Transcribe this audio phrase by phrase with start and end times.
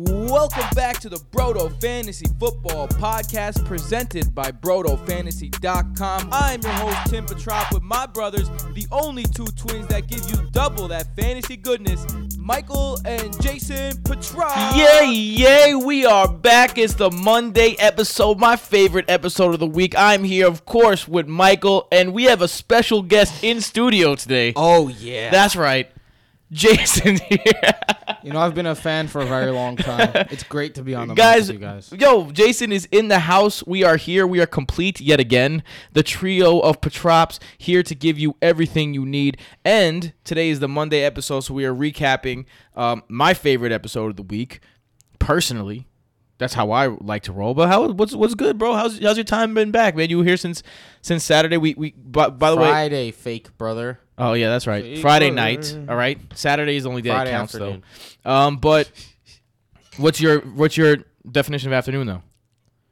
[0.00, 6.28] Welcome back to the Brodo Fantasy Football Podcast presented by BrodoFantasy.com.
[6.30, 10.36] I'm your host, Tim Petrop, with my brothers, the only two twins that give you
[10.52, 12.06] double that fantasy goodness,
[12.36, 14.76] Michael and Jason Petrop.
[14.76, 16.78] Yay, yay, we are back.
[16.78, 19.94] It's the Monday episode, my favorite episode of the week.
[19.98, 24.52] I'm here, of course, with Michael, and we have a special guest in studio today.
[24.54, 25.30] Oh yeah.
[25.30, 25.90] That's right.
[26.50, 27.72] Jason here.
[28.22, 30.10] you know, I've been a fan for a very long time.
[30.30, 31.92] It's great to be on the guys, with you guys.
[31.98, 33.64] yo, Jason is in the house.
[33.66, 34.26] We are here.
[34.26, 35.62] We are complete yet again.
[35.92, 39.38] The trio of Petrops here to give you everything you need.
[39.64, 44.16] And today is the Monday episode, so we are recapping um, my favorite episode of
[44.16, 44.60] the week.
[45.18, 45.86] Personally,
[46.38, 47.54] that's how I like to roll.
[47.54, 48.74] But how what's what's good, bro?
[48.74, 50.08] How's how's your time been back, man?
[50.08, 50.62] You were here since
[51.02, 51.56] since Saturday.
[51.56, 52.68] We we by, by the way.
[52.68, 54.00] Friday, fake brother.
[54.18, 54.82] Oh yeah, that's right.
[54.84, 55.40] Fake Friday brother.
[55.60, 55.78] night.
[55.88, 56.18] All right.
[56.34, 57.82] Saturday is the only day Friday that counts afternoon.
[58.24, 58.30] though.
[58.30, 58.90] Um, but
[59.96, 60.98] what's your what's your
[61.30, 62.22] definition of afternoon though?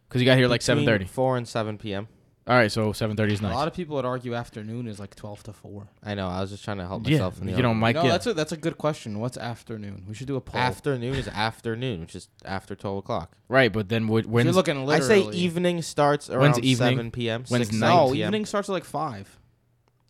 [0.09, 1.05] Because you got here like seven Between thirty.
[1.07, 2.09] Four and seven p.m.
[2.49, 3.53] All right, so seven thirty is nice.
[3.53, 5.89] A lot of people would argue afternoon is like twelve to four.
[6.05, 6.29] I know.
[6.29, 7.81] I was just trying to help Yeah, myself in the you know, argument.
[7.81, 7.97] Mike.
[7.97, 8.11] no, yeah.
[8.13, 9.19] that's a that's a good question.
[9.19, 10.05] What's afternoon?
[10.09, 10.61] We should do a poll.
[10.61, 13.37] Afternoon is afternoon, which is after twelve o'clock.
[13.49, 16.75] right, but then wh- If when's you're looking I say evening starts around evening?
[16.77, 17.45] seven p.m.
[17.49, 17.89] When's 6, night?
[17.89, 18.27] 9 No, p.m.
[18.29, 19.36] evening starts at like five.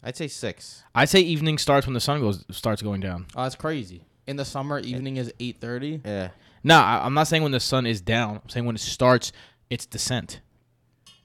[0.02, 0.83] I'd say six.
[0.94, 3.27] I'd say evening starts when the sun goes starts going down.
[3.34, 4.05] Oh, that's crazy.
[4.27, 6.00] In the summer, evening is eight thirty.
[6.05, 6.30] Yeah.
[6.64, 8.41] No, I, I'm not saying when the sun is down.
[8.42, 9.33] I'm saying when it starts
[9.70, 10.41] its descent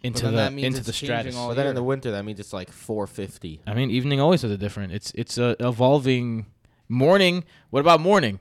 [0.03, 1.35] into the that means into the changing stratus.
[1.35, 3.61] all But then in the winter, that means it's like four fifty.
[3.67, 4.93] I mean, evening always has a different.
[4.93, 6.45] It's it's a evolving
[6.89, 7.43] morning.
[7.69, 8.39] What about morning?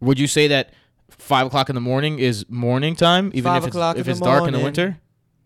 [0.00, 0.72] Would you say that
[1.10, 4.24] five o'clock in the morning is morning time, even Five if it's if it's the
[4.24, 4.98] dark in the winter?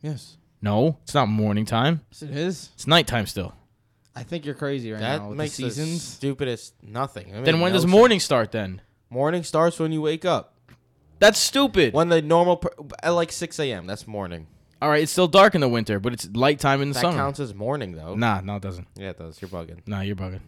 [0.03, 0.36] Yes.
[0.60, 2.00] No, it's not morning time.
[2.10, 2.70] Yes, it is.
[2.75, 3.55] It's nighttime still.
[4.19, 5.28] I think you're crazy right That now.
[5.28, 6.02] With makes the seasons.
[6.02, 7.34] stupidest nothing.
[7.34, 7.91] I Then when no does sense.
[7.92, 8.52] morning start?
[8.52, 10.55] Then Morning starts when you wake up.
[11.19, 11.94] that's stupid.
[11.94, 13.86] When the normal per- at like six a.m.
[13.86, 14.47] That's morning.
[14.80, 17.00] All right, it's still dark in the winter, but it's light time in the That
[17.00, 17.16] summer.
[17.16, 18.15] counts as morning though.
[18.15, 18.87] Nah, no, it doesn't.
[18.97, 19.41] Yeah, it does.
[19.43, 19.81] You're bugging.
[19.87, 20.41] Nah, you're bugging.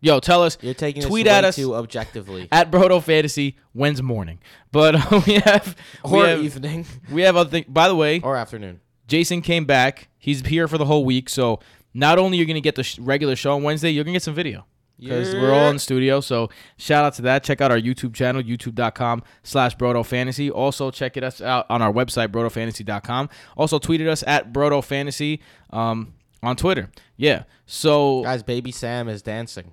[0.00, 1.56] Yo, tell us You're taking Tweet at us.
[1.56, 2.46] too objectively.
[2.52, 4.38] at Brodo Fantasy when's morning.
[4.70, 5.74] But uh, we have
[6.04, 7.66] we or have, evening we have other things.
[7.68, 8.80] By the way, or afternoon.
[9.06, 10.08] Jason came back.
[10.18, 11.28] He's here for the whole week.
[11.30, 11.58] So
[11.94, 14.34] not only you're gonna get the sh- regular show on Wednesday, you're gonna get some
[14.34, 14.66] video
[14.98, 16.20] because we're all in studio.
[16.20, 17.42] So shout out to that.
[17.44, 20.50] Check out our YouTube channel, youtube.com slash Brodo Fantasy.
[20.50, 23.28] Also check it us out on our website, brodofantasy.com.
[23.56, 25.40] Also tweeted us at Brodo Fantasy
[25.70, 26.90] um, on Twitter.
[27.16, 27.44] Yeah.
[27.66, 29.72] So Guys, baby Sam is dancing.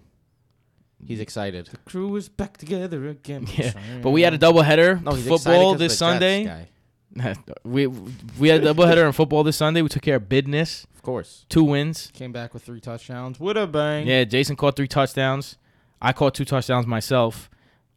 [1.06, 1.66] He's excited.
[1.68, 3.48] The crew is back together again.
[3.56, 3.74] yeah.
[4.02, 6.46] But we had a doubleheader No, he's football this the Jets Sunday.
[6.46, 6.68] guy.
[7.64, 9.82] we we had a doubleheader in football this Sunday.
[9.82, 10.88] We took care of business.
[11.02, 11.48] Of course.
[11.50, 12.12] Two wins.
[12.14, 13.40] Came back with three touchdowns.
[13.40, 14.06] With a bang.
[14.06, 15.58] Yeah, Jason caught three touchdowns.
[16.00, 17.50] I caught two touchdowns myself.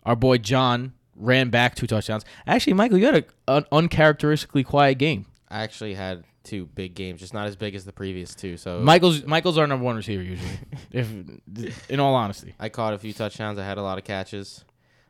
[0.04, 2.24] Our boy John ran back two touchdowns.
[2.46, 3.24] Actually, Michael, you had a,
[3.56, 5.26] an uncharacteristically quiet game.
[5.50, 8.56] I actually had two big games, just not as big as the previous two.
[8.56, 10.58] So Michael's Michael's our number one receiver usually.
[10.90, 12.54] if in all honesty.
[12.58, 13.58] I caught a few touchdowns.
[13.58, 14.64] I had a lot of catches.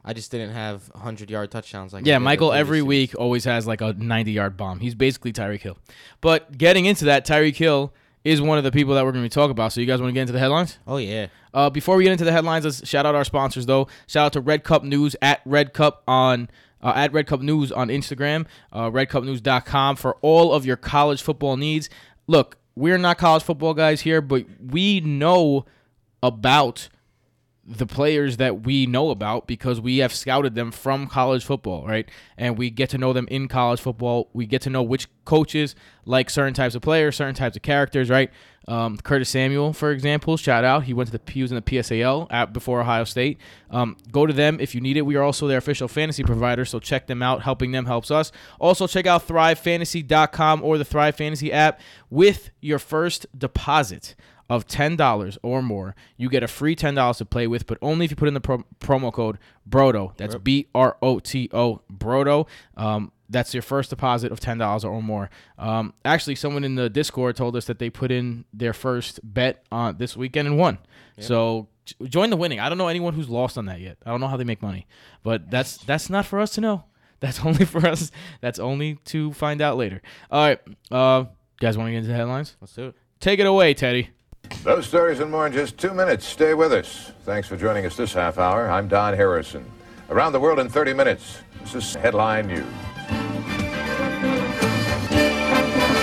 [0.04, 1.92] I just didn't have 100 yard touchdowns.
[1.92, 4.80] Like Yeah, Michael every week always has like a 90 yard bomb.
[4.80, 5.78] He's basically Tyreek Hill.
[6.20, 7.92] But getting into that, Tyreek Hill
[8.24, 9.72] is one of the people that we're going to be talking about.
[9.72, 10.78] So you guys want to get into the headlines?
[10.86, 11.28] Oh yeah.
[11.52, 13.88] Uh, before we get into the headlines, let's shout out our sponsors though.
[14.06, 16.48] Shout out to Red Cup News at Red Cup on
[16.82, 21.56] uh, at Red Cup News on Instagram, uh, redcupnews.com for all of your college football
[21.56, 21.88] needs.
[22.26, 25.64] Look, we're not college football guys here, but we know
[26.22, 26.88] about
[27.66, 32.08] the players that we know about because we have scouted them from college football, right?
[32.36, 34.28] And we get to know them in college football.
[34.32, 35.74] We get to know which coaches
[36.04, 38.30] like certain types of players, certain types of characters, right?
[38.66, 40.84] Um, Curtis Samuel, for example, shout out.
[40.84, 43.38] He went to the he was in the PSAL at before Ohio State.
[43.70, 45.02] Um, go to them if you need it.
[45.02, 47.42] We are also their official fantasy provider, so check them out.
[47.42, 48.32] Helping them helps us.
[48.58, 51.80] Also, check out ThriveFantasy.com or the Thrive Fantasy app
[52.10, 54.14] with your first deposit
[54.50, 58.10] of $10 or more, you get a free $10 to play with, but only if
[58.10, 60.12] you put in the pro- promo code BROTO.
[60.16, 62.46] That's B R O T O, BROTO.
[62.76, 65.30] Um, that's your first deposit of $10 or more.
[65.58, 69.64] Um, actually, someone in the Discord told us that they put in their first bet
[69.72, 70.78] on this weekend and won.
[71.18, 71.68] So
[72.04, 72.60] join the winning.
[72.60, 73.96] I don't know anyone who's lost on that yet.
[74.04, 74.86] I don't know how they make money,
[75.22, 76.84] but that's that's not for us to know.
[77.20, 78.10] That's only for us.
[78.42, 80.02] That's only to find out later.
[80.30, 80.60] All right,
[80.90, 81.24] uh,
[81.58, 82.54] guys, want to get into the headlines?
[82.60, 82.96] Let's do it.
[83.18, 84.10] Take it away, Teddy.
[84.62, 86.26] Those stories and more in just two minutes.
[86.26, 87.12] Stay with us.
[87.24, 88.68] Thanks for joining us this half hour.
[88.70, 89.70] I'm Don Harrison.
[90.10, 91.38] Around the world in 30 minutes.
[91.60, 92.64] This is Headline News.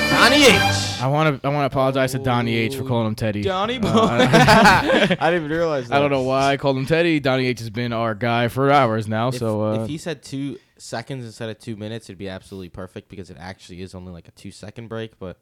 [0.09, 1.01] Johnny H.
[1.01, 3.41] I want to I want to apologize to Donnie H for calling him Teddy.
[3.41, 3.89] Donnie Uh, Boy.
[3.91, 5.95] I, I didn't even realize that.
[5.95, 7.19] I don't know why I called him Teddy.
[7.19, 9.29] Donnie H has been our guy for hours now.
[9.29, 12.69] If, so uh, if he said two seconds instead of two minutes, it'd be absolutely
[12.69, 15.17] perfect because it actually is only like a two second break.
[15.17, 15.37] But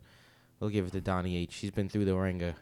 [0.62, 1.56] we'll give it to Donnie H.
[1.58, 2.56] He's been through the ringer.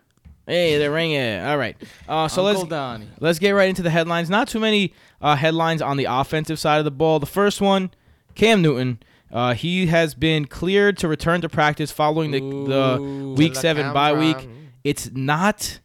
[0.47, 1.45] Hey, the ring it.
[1.45, 1.75] All right.
[2.07, 3.07] Uh, so Uncle let's Donnie.
[3.19, 4.29] Let's get right into the headlines.
[4.29, 7.19] Not too many uh, headlines on the offensive side of the ball.
[7.19, 7.91] The first one,
[8.35, 8.99] Cam Newton.
[9.29, 13.33] Uh, he has been cleared to return to practice following the, the Ooh.
[13.33, 14.37] week To the seven bye week.
[14.37, 14.55] camera.
[14.85, 15.81] It's not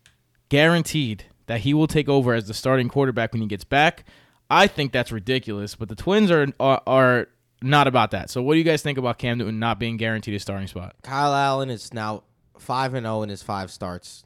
[0.48, 4.04] guaranteed that he will take over as the starting quarterback when he gets back.
[4.48, 7.28] I think that's ridiculous, but the Twins are are, are
[7.62, 8.30] not about that.
[8.30, 10.94] So, what do you guys think about Cam Newton not being guaranteed a starting spot?
[11.02, 12.22] Kyle Allen is now
[12.58, 14.24] five and zero in his five starts.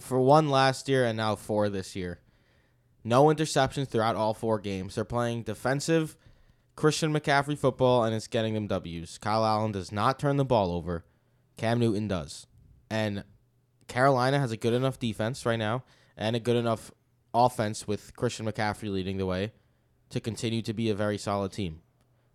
[0.00, 2.20] For one last year and now four this year.
[3.04, 4.94] No interceptions throughout all four games.
[4.94, 6.16] They're playing defensive
[6.74, 9.18] Christian McCaffrey football and it's getting them W's.
[9.18, 11.04] Kyle Allen does not turn the ball over.
[11.56, 12.46] Cam Newton does.
[12.90, 13.24] And
[13.88, 15.84] Carolina has a good enough defense right now
[16.16, 16.90] and a good enough
[17.32, 19.52] offense with Christian McCaffrey leading the way
[20.10, 21.80] to continue to be a very solid team.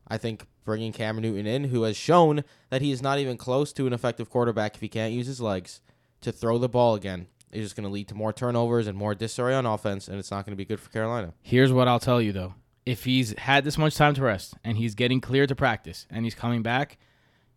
[0.07, 3.71] I think bringing Cam Newton in, who has shown that he is not even close
[3.73, 5.81] to an effective quarterback if he can't use his legs
[6.21, 9.13] to throw the ball again, is just going to lead to more turnovers and more
[9.13, 11.33] disarray on offense, and it's not going to be good for Carolina.
[11.41, 12.53] Here's what I'll tell you though.
[12.85, 16.25] If he's had this much time to rest and he's getting cleared to practice and
[16.25, 16.97] he's coming back,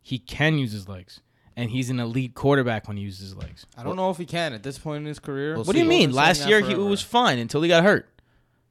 [0.03, 1.21] he can use his legs.
[1.57, 3.65] And he's an elite quarterback when he uses his legs.
[3.79, 5.55] I don't know if he can at this point in his career.
[5.55, 6.11] We'll What do you mean?
[6.13, 8.09] Last year he was fine until he got hurt.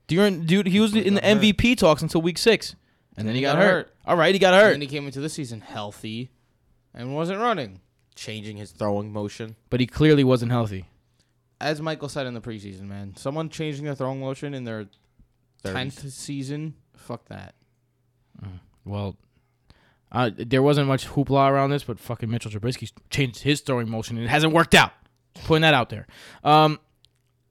[0.08, 1.42] During dude, he was in the got hurt.
[1.42, 2.76] MVP talks until week six,
[3.16, 3.90] and then he got, hurt.
[4.06, 6.30] All right, he got hurt, And then he came into the season healthy
[6.94, 7.80] and wasn't running.
[8.16, 9.56] Changing his throwing motion.
[9.70, 10.86] but he clearly wasn't healthy.
[11.60, 14.86] As Michael said in the preseason, man, someone changing their throwing motion in their
[15.64, 15.74] 30s.
[15.74, 17.56] tenth season, fuck that.
[18.86, 19.16] Well,
[20.12, 24.18] uh, there wasn't much hoopla around this, but fucking Mitchell Trubisky changed his throwing motion
[24.18, 24.92] and it hasn't worked out.
[25.46, 26.06] Putting that out there.
[26.44, 26.80] Um,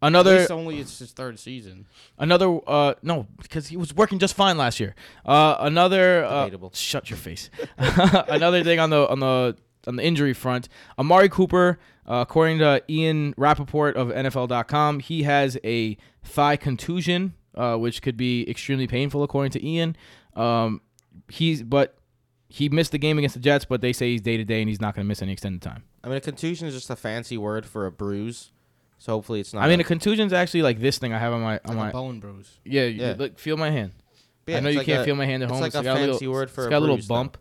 [0.03, 1.87] At another least only it's his third season.
[2.19, 4.95] Another uh no, because he was working just fine last year.
[5.25, 7.51] Uh another uh, shut your face.
[7.79, 9.57] another thing on the on the
[9.87, 10.69] on the injury front,
[10.99, 17.77] Amari Cooper, uh, according to Ian Rapoport of NFL.com, he has a thigh contusion, uh,
[17.77, 19.97] which could be extremely painful, according to Ian.
[20.37, 20.81] Um,
[21.29, 21.97] he's but
[22.49, 24.69] he missed the game against the Jets, but they say he's day to day and
[24.69, 25.85] he's not going to miss any extended time.
[26.05, 28.51] I mean, a contusion is just a fancy word for a bruise,
[28.99, 29.63] so hopefully it's not.
[29.65, 31.77] I mean, a, a contusion is actually like this thing I have on my on
[31.77, 32.59] like my a bone bruise.
[32.65, 33.15] yeah, Yeah.
[33.19, 33.93] look, feel my hand.
[34.47, 35.61] yeah, I know you like can't a- feel my hand at it's home.
[35.63, 37.39] like a got fancy little, word for it's a got a little bruise, though, bump.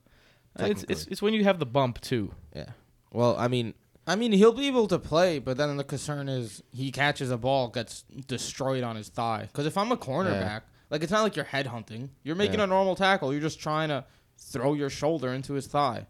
[0.59, 2.33] It's, it's it's when you have the bump too.
[2.55, 2.69] Yeah.
[3.13, 3.73] Well, I mean,
[4.07, 7.37] I mean, he'll be able to play, but then the concern is he catches a
[7.37, 9.47] ball, gets destroyed on his thigh.
[9.51, 12.09] Because if I'm a cornerback, like it's not like you're head hunting.
[12.23, 12.65] You're making Yeah.
[12.65, 13.31] a normal tackle.
[13.31, 14.05] You're just trying to
[14.37, 16.07] throw your shoulder into his thigh.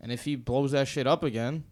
[0.00, 1.64] And if he blows that shit up again,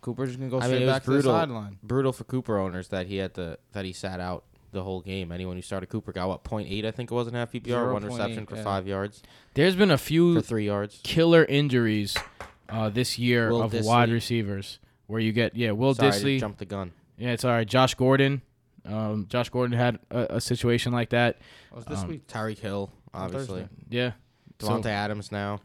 [0.00, 1.78] Cooper's just gonna go I straight mean, back to the sideline.
[1.82, 5.32] brutal for Cooper owners that he had to that he sat out the whole game.
[5.32, 8.02] Anyone who started Cooper got what 0.8, I think it was in half PPR, one
[8.02, 8.62] 0.8, reception for yeah.
[8.64, 9.22] five yards
[9.54, 11.00] There's been a for few three yards.
[11.02, 12.14] killer injuries
[12.68, 13.86] uh, this year Will of Dissly.
[13.86, 16.40] wide receivers where you get yeah Will Sorry, I Dissly.
[16.40, 16.92] jumped the gun.
[17.16, 17.66] Yeah, it's all right.
[17.66, 18.42] Josh Gordon.
[18.84, 21.38] Um, Josh Gordon had a, a situation like that.
[21.74, 22.26] Was this Um, week?
[22.26, 23.60] Tyreek Hill, obviously.
[23.62, 23.74] Thursday.
[23.88, 24.12] Yeah.
[24.60, 25.60] So Adams now.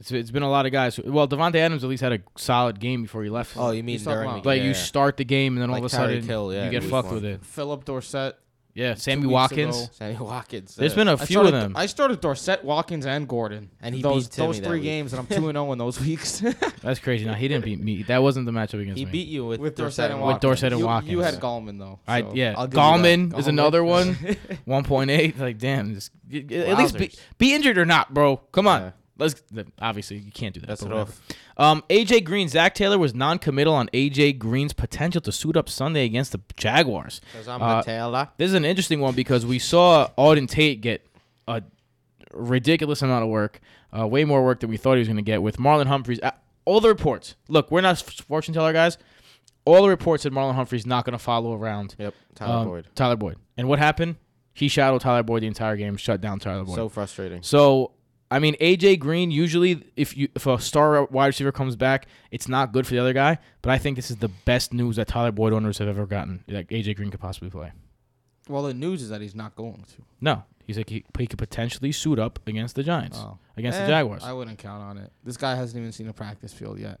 [0.00, 0.98] it's, it's been a lot of guys.
[0.98, 3.56] Well, Davante Adams at least had a solid game before he left.
[3.56, 4.76] Oh, you mean He's during about- like yeah, you yeah.
[4.76, 6.82] start the game and then all Like of a sudden Tyreek Hill, yeah, you get
[6.84, 7.14] fucked one.
[7.16, 7.44] with it.
[7.44, 8.36] Phillip Dorsett.
[8.74, 9.76] Yeah, Sammy weeks Watkins.
[9.76, 9.90] ago.
[9.92, 10.74] Sammy Watkins.
[10.76, 11.76] There's uh, been a I few started, of them.
[11.76, 13.70] I started Dorsett, Watkins, and Gordon.
[13.82, 14.84] And he those beat Timmy those that three week.
[14.84, 16.40] games, and I'm two and zero in those weeks.
[16.82, 17.26] That's crazy.
[17.26, 18.02] Now he didn't beat me.
[18.04, 19.10] That wasn't the matchup against he me.
[19.12, 20.40] beat you with, with Dorsett Dorsett and With Watkins.
[20.42, 21.12] Dorsett and you, Watkins.
[21.12, 22.00] You had Gallman though.
[22.08, 22.54] I so yeah.
[22.56, 22.80] I'll give you.
[22.80, 23.66] Gallman is Gallman.
[23.66, 24.14] anher one.
[24.66, 25.38] 1.8.
[25.38, 27.18] Like damn, just, at least be, Wowzers.
[27.38, 28.36] be injured or not, bro.
[28.52, 28.80] Come on.
[28.80, 28.90] Yeah.
[29.18, 29.42] Let's
[29.78, 30.66] obviously you can't do that.
[30.68, 31.20] That's off.
[31.56, 36.04] Um, AJ Green, Zac Taylor was non-committal on AJ Green's potential to suit up Sunday
[36.04, 37.20] against the Jaguars.
[37.32, 38.28] Because I'm Uh, Taylor.
[38.38, 41.06] This is an interesting one because we saw Auden Tate get
[41.46, 41.62] a
[42.32, 43.60] ridiculous amount of work,
[43.96, 46.20] uh, way more work than we thought he was going to get with Marlon Humphreys.
[46.22, 46.30] Uh,
[46.64, 47.34] all the reports.
[47.48, 48.96] Look, we're not fortune teller guys.
[49.64, 52.14] All the reports said Marlon Humphrey's not going to follow around Yep.
[52.34, 52.86] Tyler um, Boyd.
[52.94, 53.36] Tyler Boyd.
[53.56, 54.16] And what happened?
[54.54, 56.74] He shadowed Tyler Boyd the entire game, shut down Tyler Boyd.
[56.74, 57.42] So frustrating.
[57.42, 57.92] So
[58.32, 62.48] I mean, AJ Green usually, if you if a star wide receiver comes back, it's
[62.48, 63.38] not good for the other guy.
[63.60, 66.42] But I think this is the best news that Tyler Boyd owners have ever gotten.
[66.48, 67.72] That AJ Green could possibly play.
[68.48, 70.02] Well, the news is that he's not going to.
[70.20, 73.38] No, he's like he, he could potentially suit up against the Giants, Oh.
[73.56, 74.24] against Eh, the Jaguars.
[74.24, 75.12] I wouldn't count on it.
[75.22, 76.98] This guy hasn't even seen a practice field yet.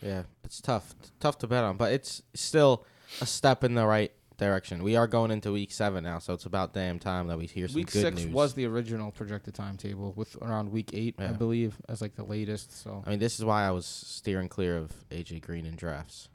[0.00, 0.94] Yeah, it's tough.
[1.20, 2.84] Tough to bet on, but it's still
[3.20, 4.82] a step in the right direction.
[4.82, 7.68] We are going into week seven now, so it's about damn time that we hear
[7.68, 7.94] some good news.
[7.94, 8.34] Week good six news.
[8.34, 12.82] was the original projected timetable, with around week eight, I believe, as like the latest.
[12.82, 16.28] So I mean, this is why I was steering clear of AJ Green in drafts.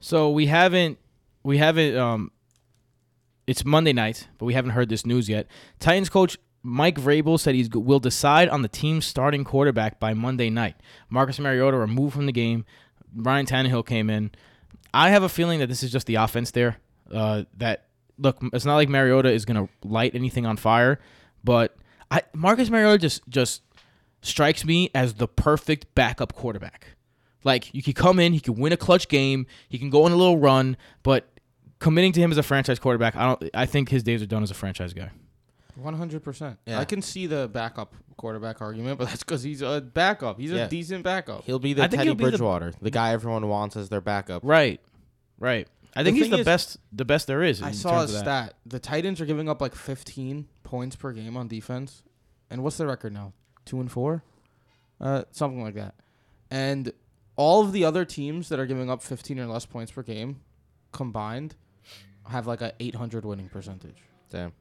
[0.00, 0.98] So we haven't
[1.42, 2.30] we haven't um
[3.46, 5.46] it's Monday night, but we haven't heard this news yet.
[5.78, 10.50] Titans coach Mike Vrabel said he will decide on the team's starting quarterback by Monday
[10.50, 10.76] night.
[11.08, 12.64] Marcus Mariota removed from the game.
[13.14, 14.30] Ryan Tannehill came in.
[14.92, 16.76] I have a feeling that this is just the offense there.
[17.10, 17.86] Uh, that
[18.18, 21.00] look, it's not like Mariota is gonna light anything on fire,
[21.44, 21.76] but
[22.10, 23.62] I Marcus Mariota just just
[24.22, 26.88] strikes me as the perfect backup quarterback.
[27.42, 30.12] Like you could come in, he could win a clutch game, he can go on
[30.12, 31.26] a little run, but
[31.78, 33.50] committing to him as a franchise quarterback, I don't.
[33.54, 35.10] I think his days are done as a franchise guy.
[35.76, 36.58] one hundred percent.
[36.68, 40.38] I can see the backup quarterback argument, but that's because he's a backup.
[40.38, 40.66] He's Yeah.
[40.66, 41.44] a decent backup.
[41.44, 44.42] He'll be the I Teddy he'll the- Bridgewater, the, guy everyone wants as their backup.
[44.44, 44.78] Right,
[45.38, 45.66] right.
[45.96, 46.76] I think The he's the is- best.
[46.92, 47.62] The best there is.
[47.62, 48.18] I in saw a of that.
[48.20, 48.54] stat.
[48.66, 52.02] The Titans are giving up like 15 points per game on defense.
[52.48, 53.32] And what's the record now?
[53.66, 54.22] 2 and 4?
[55.00, 55.94] Uh something like that.
[56.50, 56.92] And
[57.36, 60.40] all of the other teams that are giving up 15 or less points per game
[60.92, 61.54] combined
[62.28, 63.96] have like a 800 winning percentage.
[64.30, 64.52] Damn.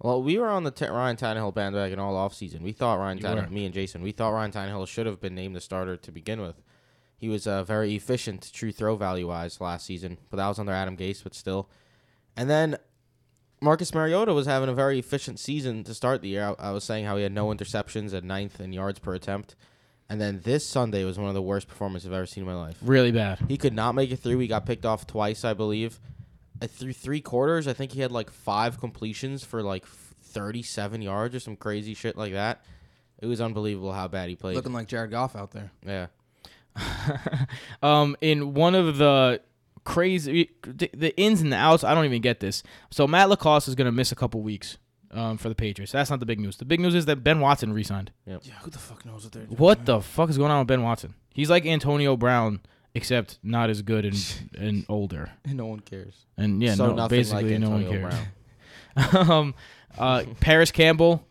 [0.00, 2.60] Well, we were on the t- Ryan Tannehill bandwagon all offseason.
[2.60, 3.50] We thought Ryan You Tannehill, were.
[3.50, 6.40] me and Jason, we thought Ryan Tannehill should have been named the starter to begin
[6.40, 6.60] with.
[7.18, 10.72] He was uh, very efficient, true throw value wise last season, but that was under
[10.72, 11.68] Adam Gase, but still.
[12.36, 12.76] And then
[13.60, 16.54] Marcus Mariota was having a very efficient season to start the year.
[16.58, 19.56] I, I was saying how he had no interceptions at ninth in yards per attempt.
[20.08, 22.54] And then this Sunday was one of the worst performances I've ever seen in my
[22.54, 22.76] life.
[22.82, 23.38] Really bad.
[23.48, 24.38] He could not make it through.
[24.38, 25.98] He got picked off twice, I believe.
[26.62, 31.34] Uh, through three quarters, I think he had like five completions for like 37 yards
[31.34, 32.62] or some crazy shit like that.
[33.18, 34.54] It was unbelievable how bad he played.
[34.54, 35.72] Looking like Jared Goff out there.
[35.84, 36.06] yeah.
[37.82, 39.40] um, in one of the
[39.84, 42.62] crazy the, the ins and the outs, I don't even get this.
[42.90, 44.78] So Matt LaCosse is going to miss a couple weeks
[45.12, 45.92] um, for the Patriots.
[45.92, 46.56] That's not the big news.
[46.58, 48.12] The big news is that Ben Watson resigned.
[48.26, 49.58] Yeah, who the fuck knows what they're doing?
[49.58, 51.14] What the fuck is going on with Ben Watson?
[51.32, 52.60] He's like Antonio Brown,
[52.94, 55.30] except not as good and and older.
[55.44, 56.26] And no one cares.
[56.36, 58.14] And yeah, so no, basically like no one cares.
[59.12, 59.54] Um,
[59.98, 61.26] uh, Parris Campbell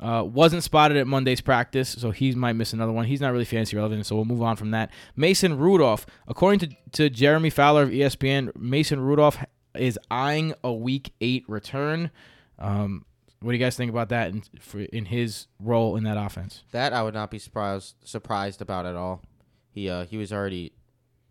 [0.00, 3.04] uh, wasn't spotted at Monday's practice, so he might miss another one.
[3.04, 4.90] He's not really fancy relevant, so we'll move on from that.
[5.14, 11.12] Mason Rudolph, according to, to Jeremy Fowler of ESPN, Mason Rudolph is eyeing a Week
[11.20, 12.10] Eight return.
[12.58, 13.04] Um,
[13.40, 16.62] what do you guys think about that in, for, in his role in that offense?
[16.72, 19.22] That I would not be surprised surprised about at all.
[19.70, 20.72] He uh he was already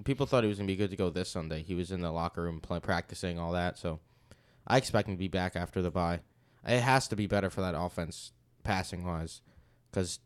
[0.06, 1.62] people thought he was gonna be good to go this Sunday.
[1.62, 4.00] He was in the locker room play, practicing all that, so
[4.66, 6.22] I expect him to be back after the bye.
[6.68, 8.32] It has to be better for that offense
[8.70, 9.42] passing wise,
[9.90, 10.20] because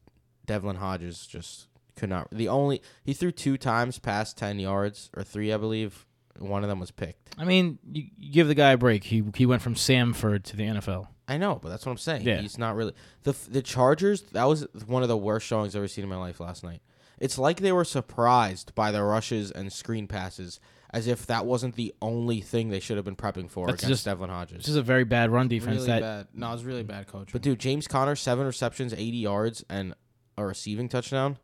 [0.46, 2.28] Devlin Hodges just could not.
[2.30, 6.06] The only he threw two times past ten yards or three, I believe.
[6.40, 7.36] One of them was picked.
[7.38, 9.04] I mean, you, you give the guy a break.
[9.06, 11.08] He he went from Samford to the NFL.
[11.28, 12.24] I know, but that's what I'm saying.
[12.24, 12.42] Yeah.
[12.42, 14.24] He's not really the the Chargers.
[14.34, 16.82] That was one of the worst showings I've ever seen in my life last night.
[17.20, 20.60] It's like they were surprised by the rushes and screen passes,
[20.94, 23.90] as if that wasn't the only thing they should have been prepping for That's against
[23.90, 24.58] just- Devlin Hodges.
[24.60, 25.76] This is a very bad run defense.
[25.78, 26.28] Really that bad.
[26.34, 27.30] No, it's really bad coach.
[27.34, 29.96] But dude, James Conner, seven receptions, 80 yards, and
[30.38, 31.38] a receiving touchdown,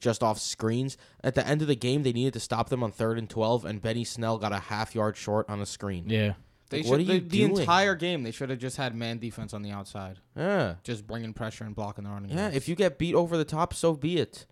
[0.00, 0.96] just off screens.
[1.22, 3.64] At the end of the game, they needed to stop them on third and 12,
[3.64, 6.04] and Benny Snell got a half yard short on a screen.
[6.08, 6.34] yeah.
[6.70, 7.58] they Like, what should, are you the, the doing?
[7.60, 10.74] entire game they should have just had man defense on the outside, Yeah.
[10.82, 12.30] just bringing pressure and blocking the running.
[12.30, 12.56] Yeah, backs.
[12.56, 14.46] if you get beat over the top, so be it.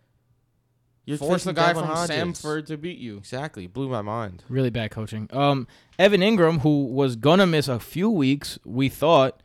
[1.05, 2.17] You're force the guy Devlin from Hodges.
[2.17, 3.17] Samford to beat you.
[3.19, 3.67] Exactly.
[3.67, 4.45] Blew my mind.
[4.49, 5.29] Really bad coaching.
[5.33, 5.67] Um,
[5.99, 9.43] Evan Engram, who was gonna miss a few weeks, we thought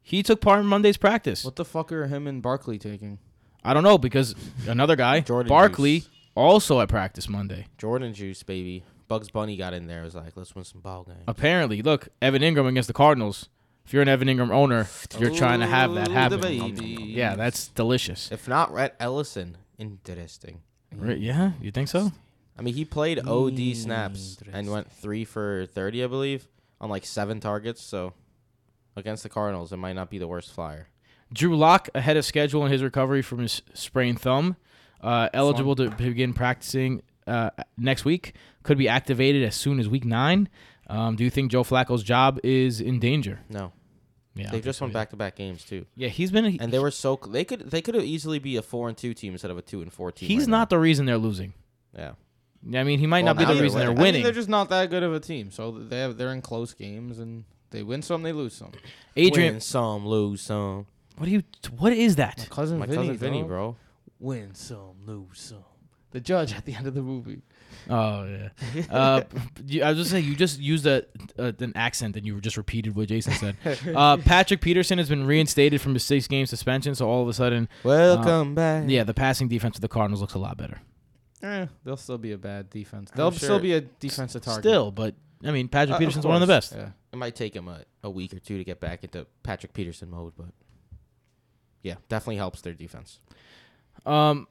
[0.00, 1.44] he took part in Monday's practice.
[1.44, 3.18] What the fuck are him and Barkley taking?
[3.62, 4.34] I don't know because
[4.66, 6.08] another guy, Jordan Barkley, Juice.
[6.34, 7.66] also at practice Monday.
[7.78, 8.84] Jordan juice, baby.
[9.06, 10.02] Bugs Bunny got in there.
[10.02, 11.24] Was like, let's win some ball games.
[11.28, 13.48] Apparently, look, Evan Engram against the Cardinals.
[13.84, 16.40] If you're an Evan Engram owner, you're trying to have that happen.
[16.40, 17.02] the baby.
[17.02, 18.32] Yeah, that's delicious.
[18.32, 19.58] If not, Rhett Ellison.
[19.78, 20.62] Interesting.
[20.96, 22.12] Right, yeah, you think so?
[22.58, 26.46] I mean, he played OD snaps and went three for thirty, I believe,
[26.80, 27.82] on like seven targets.
[27.82, 28.12] So
[28.96, 30.88] against the Cardinals, it might not be the worst flyer.
[31.32, 34.56] Drew Lock ahead of schedule in his recovery from his sprained thumb.
[35.00, 38.34] Uh, eligible to begin practicing uh, next week.
[38.62, 40.48] Could be activated as soon as week nine.
[40.86, 43.40] Um, do you think Joe Flacco's job is in danger?
[43.48, 43.72] No,
[44.36, 45.86] Yeah, they don't just won back to back games too.
[45.96, 46.44] Yeah, he's been.
[46.60, 48.96] and they were so cl- they could they could have easily be a four and
[48.98, 50.28] two team instead of a two and four team.
[50.28, 51.54] He's right not the reason they're losing.
[51.96, 52.16] now.
[52.66, 53.98] Yeah, I mean, he might Well, not be the they're reason they're winning.
[53.98, 54.22] I mean, winning.
[54.24, 55.50] they're just not that good of a team.
[55.50, 58.72] So they have they're in close games and they win some, they lose some.
[59.16, 60.86] Adrian, Win some, lose some.
[61.18, 61.42] what do you?
[61.78, 62.46] What is that?
[62.50, 63.76] cousin My Vinny, cousin Vinny, bro.
[64.18, 65.64] Win some, lose some.
[66.12, 67.42] the judge at the end of the movie.
[67.90, 68.48] Oh yeah.
[68.90, 69.22] Uh,
[69.84, 71.04] I was just saying you just used a,
[71.38, 73.56] a an accent and you just repeated what Jason said.
[73.94, 77.32] Uh, Patrick Peterson has been reinstated from his six game suspension, so all of a
[77.32, 78.84] sudden, Welcome back.
[78.88, 80.80] yeah, the passing defense of the Cardinals looks a lot better.
[81.42, 83.10] Eh, they'll still be a bad defense.
[83.14, 84.62] They'll sure- still be a defensive target.
[84.62, 85.14] Still, but
[85.44, 86.72] I mean, Patrick Uh, of Peterson's one of the best.
[86.74, 86.90] Yeah.
[87.12, 90.10] It might take him a, a week or two to get back into Patrick Peterson
[90.10, 90.48] mode, but
[91.82, 93.20] yeah, definitely helps their defense.
[94.06, 94.48] Um,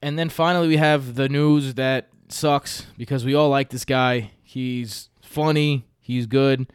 [0.00, 4.32] and then finally we have the news that sucks because we all like this guy.
[4.42, 5.86] He's funny.
[5.98, 6.72] He's good.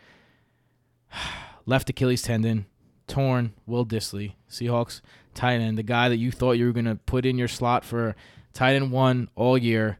[1.65, 2.65] Left Achilles tendon,
[3.07, 3.53] torn.
[3.65, 5.01] Will Dissly, Seahawks
[5.35, 8.15] tight end, the guy that you thought you were gonna put in your slot for
[8.53, 9.99] tight end one all year.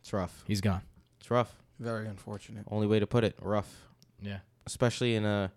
[0.00, 0.42] It's rough.
[0.46, 0.82] He's gone.
[1.20, 1.54] It's rough.
[1.78, 2.64] Very unfortunate.
[2.68, 3.36] Only way to put it.
[3.40, 3.70] Rough.
[4.20, 4.38] Yeah.
[4.66, 5.52] Especially in a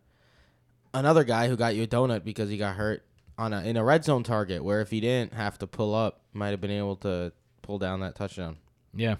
[0.94, 3.04] another guy who got you a donut because he got hurt
[3.38, 6.22] on a in a red zone target where if he didn't have to pull up,
[6.34, 8.58] might have been able to pull down that touchdown.
[8.96, 9.16] Yeah,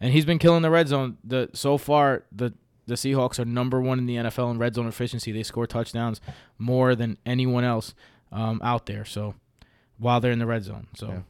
[0.00, 1.18] and he's been killing the red zone.
[1.24, 2.52] The so far the
[2.86, 5.30] the Seahawks are number one in the NFL in red zone efficiency.
[5.32, 6.20] They score touchdowns
[6.58, 7.94] more than anyone else
[8.32, 9.04] um, out there.
[9.04, 9.34] So
[9.98, 11.20] while they're in the red zone, so Yeah.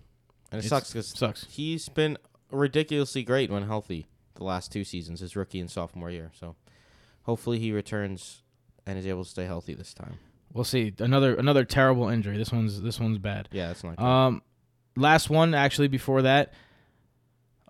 [0.52, 1.46] And it sucks because sucks.
[1.50, 2.16] he's been
[2.50, 6.30] ridiculously great when healthy the last two seasons, his rookie and sophomore year.
[6.34, 6.56] So
[7.22, 8.42] hopefully he returns
[8.86, 10.18] and is able to stay healthy this time.
[10.52, 10.92] We'll see.
[10.98, 12.36] Another another terrible injury.
[12.36, 13.48] This one's this one's bad.
[13.52, 14.04] Yeah, that's not good.
[14.04, 14.42] Um,
[14.96, 16.52] last one actually before that.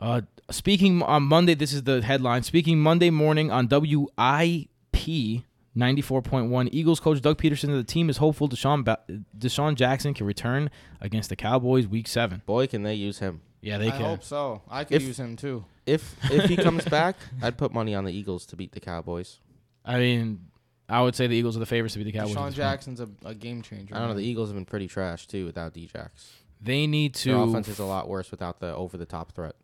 [0.01, 2.43] Uh, speaking on Monday, this is the headline.
[2.43, 5.43] Speaking Monday morning on WIP
[5.75, 8.99] ninety four point one, Eagles coach Doug Pederson said the team is hopeful DeSean ba-
[9.39, 12.43] DeSean Jackson can return against the Cowboys Week Seven.
[12.47, 13.43] Boy, can they use him.
[13.61, 14.03] Yeah, they I can.
[14.03, 14.63] I hope so.
[14.71, 15.65] I could If- use him too.
[15.87, 19.39] If if he comes back, I'd put money on the Eagles to beat the Cowboys.
[19.85, 20.47] I mean,
[20.89, 22.37] I would say the Eagles are the favorites to beat the Cowboys.
[22.37, 22.57] at DeSean this point.
[22.57, 23.95] Jackson's a, a game changer.
[23.95, 24.15] I don't know.
[24.15, 24.23] man.
[24.23, 26.09] The Eagles have been pretty trash too without Djax.
[26.61, 27.43] They need Their to.
[27.43, 29.57] offense is a lot worse without the over the top threat.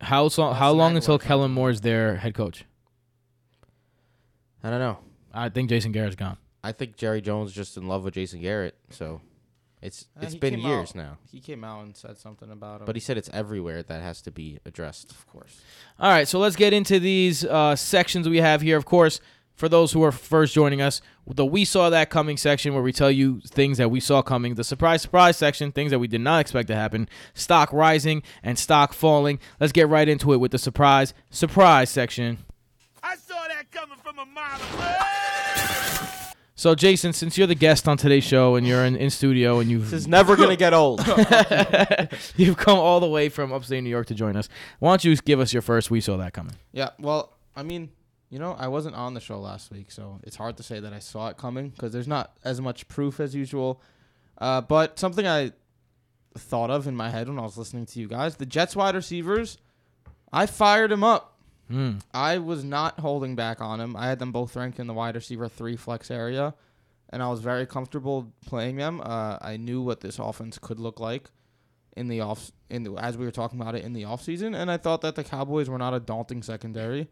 [0.00, 1.54] How so, How long Eckler until comes Kellen in.
[1.54, 2.64] Moore is their head coach?
[4.62, 4.98] I don't know.
[5.32, 6.36] I think Jason Garrett's gone.
[6.64, 9.20] I think Jerry Jones is just in love with Jason Garrett, so
[9.80, 11.18] it's Uh, it's he been came years out- now.
[11.30, 12.86] He came out and said something about him.
[12.86, 15.12] But he said it's everywhere that has to be addressed.
[15.12, 15.60] of course.
[16.00, 18.76] All right, so let's get into these uh, sections we have here.
[18.76, 19.20] Of course,
[19.56, 22.92] for those who are first joining us, the We Saw That Coming section where we
[22.92, 24.54] tell you things that we saw coming.
[24.54, 27.08] The Surprise Surprise section, things that we did not expect to happen.
[27.34, 29.40] Stock rising and stock falling.
[29.58, 32.38] Let's get right into it with the Surprise Surprise section.
[33.02, 34.96] I saw that coming from a mile away.
[36.58, 39.70] So, Jason, since you're the guest on today's show and you're in, in studio and
[39.70, 41.00] you've This is never gonna get old.
[42.36, 45.14] you've come all the way from upstate New York to join us, why don't you
[45.16, 46.54] give us your first We Saw That Coming?
[46.72, 46.90] Yeah.
[46.98, 47.90] Well, I mean,
[48.28, 50.92] you know, I wasn't on the show last week, so it's hard to say that
[50.92, 53.80] I saw it coming because there's not as much proof as usual.
[54.38, 55.52] Uh, but something I
[56.36, 58.94] thought of in my head when I was listening to you guys, the Jets wide
[58.94, 59.58] receivers,
[60.32, 61.38] I fired him up.
[61.68, 61.98] Hmm.
[62.12, 63.96] I was not holding back on him.
[63.96, 66.54] I had them both ranked in the wide receiver three flex area,
[67.10, 69.00] and I was very comfortable playing them.
[69.00, 71.30] Uh, I knew what this offense could look like
[71.96, 74.70] in the off in the, as we were talking about it in the offseason, and
[74.70, 77.08] I thought that the Cowboys were not a daunting secondary.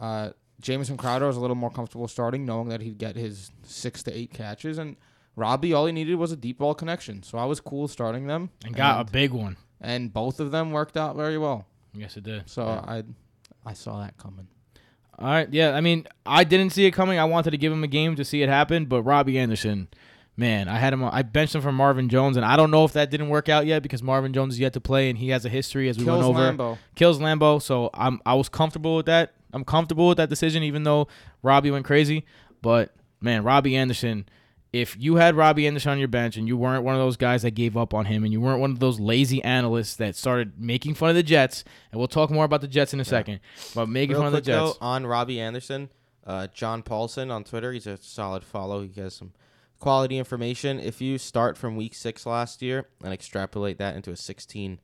[0.00, 4.02] Uh, Jamison Crowder was a little more comfortable starting, knowing that he'd get his six
[4.04, 4.96] to eight catches, and
[5.36, 7.22] Robbie all he needed was a deep ball connection.
[7.22, 9.56] So I was cool starting them, And got a big one.
[9.80, 11.66] and both of them worked out very well.
[11.94, 12.48] Yes, it did.
[12.50, 13.04] So I
[13.64, 14.48] I saw that coming.
[15.18, 15.72] All right, yeah.
[15.74, 17.18] I mean, I didn't see it coming.
[17.18, 19.88] I wanted to give him a game to see it happen, but Robbie Anderson,
[20.36, 21.04] man, I had him.
[21.04, 23.66] I benched him for Marvin Jones, and I don't know if that didn't work out
[23.66, 26.04] yet because Marvin Jones is yet to play, and he has a history as we
[26.04, 26.52] Kills went over.
[26.74, 26.78] Lambeau.
[26.94, 29.34] Kills Lambeau, so I'm I was comfortable with that.
[29.52, 31.08] I'm comfortable with that decision, even though
[31.42, 32.24] Robbie went crazy.
[32.62, 34.28] But man, Robbie Anderson.
[34.72, 37.42] If you had Robbie Anderson on your bench and you weren't one of those guys
[37.42, 40.60] that gave up on him and you weren't one of those lazy analysts that started
[40.60, 43.40] making fun of the Jets, and we'll talk more about the Jets in a second,
[43.74, 44.78] but making Real fun of the quick though, Jets.
[44.80, 45.88] on Robbie Anderson,
[46.24, 47.72] uh, John Paulson on Twitter.
[47.72, 48.82] He's a solid follow.
[48.86, 49.32] He has some
[49.80, 50.78] quality information.
[50.78, 54.78] If you start from week six last year and extrapolate that into a 16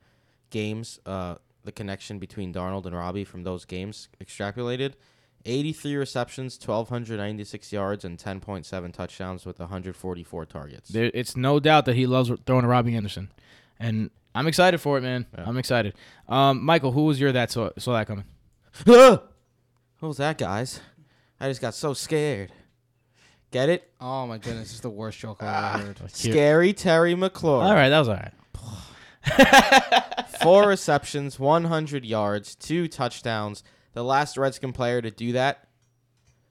[0.51, 4.95] games, uh, the connection between Darnold and Robbie from those games extrapolated,
[5.45, 10.89] 83 receptions, 1,296 yards, and 10.7 touchdowns with 144 targets.
[10.89, 13.31] There, it's no doubt that he loves throwing to Robbie Anderson,
[13.79, 15.27] and I'm excited for it, man.
[15.37, 15.45] Yeah.
[15.47, 15.95] I'm excited.
[16.29, 18.25] Um, Michael, who was your that saw, saw that coming?
[18.87, 19.21] who
[20.01, 20.81] was that, guys?
[21.39, 22.53] I just got so scared.
[23.51, 23.91] Get it?
[24.01, 26.11] Oh my goodness, this is the worst joke I've ever heard.
[26.11, 27.65] Scary Terry McLaurin.
[27.65, 28.33] All right, that was all right.
[30.43, 33.63] Four receptions, 100 yards, two touchdowns.
[33.95, 35.67] The last Redskin player to do that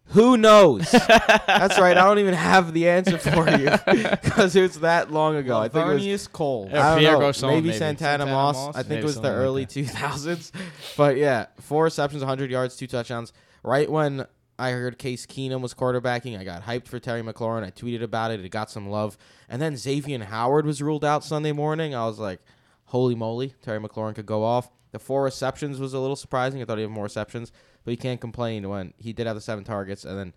[0.09, 0.89] Who knows?
[0.91, 1.97] That's right.
[1.97, 3.69] I don't even have the answer for you
[4.23, 5.57] because it was that long ago.
[5.57, 6.69] I think it was Vernius Cole.
[6.71, 7.19] I don't Pierre know.
[7.19, 7.77] Garcon, maybe, maybe.
[7.77, 8.55] Santana, Santana Moss.
[8.55, 8.75] Moss?
[8.75, 9.73] I think Maybe it was the something like early that.
[9.73, 10.51] 2000s.
[10.97, 13.33] But yeah, four receptions, 100 yards, two touchdowns.
[13.63, 14.27] Right when
[14.59, 17.63] I heard Case Keenum was quarterbacking, I got hyped for Terry McLaurin.
[17.63, 18.39] I tweeted about it.
[18.43, 19.17] It got some love.
[19.49, 21.95] And then Xavier Howard was ruled out Sunday morning.
[21.95, 22.41] I was like,
[22.85, 24.69] holy moly, Terry McLaurin could go off.
[24.91, 26.61] The four receptions was a little surprising.
[26.61, 27.51] I thought he'd have more receptions,
[27.83, 30.05] but you can't complain when he did have the seven targets.
[30.05, 30.33] And then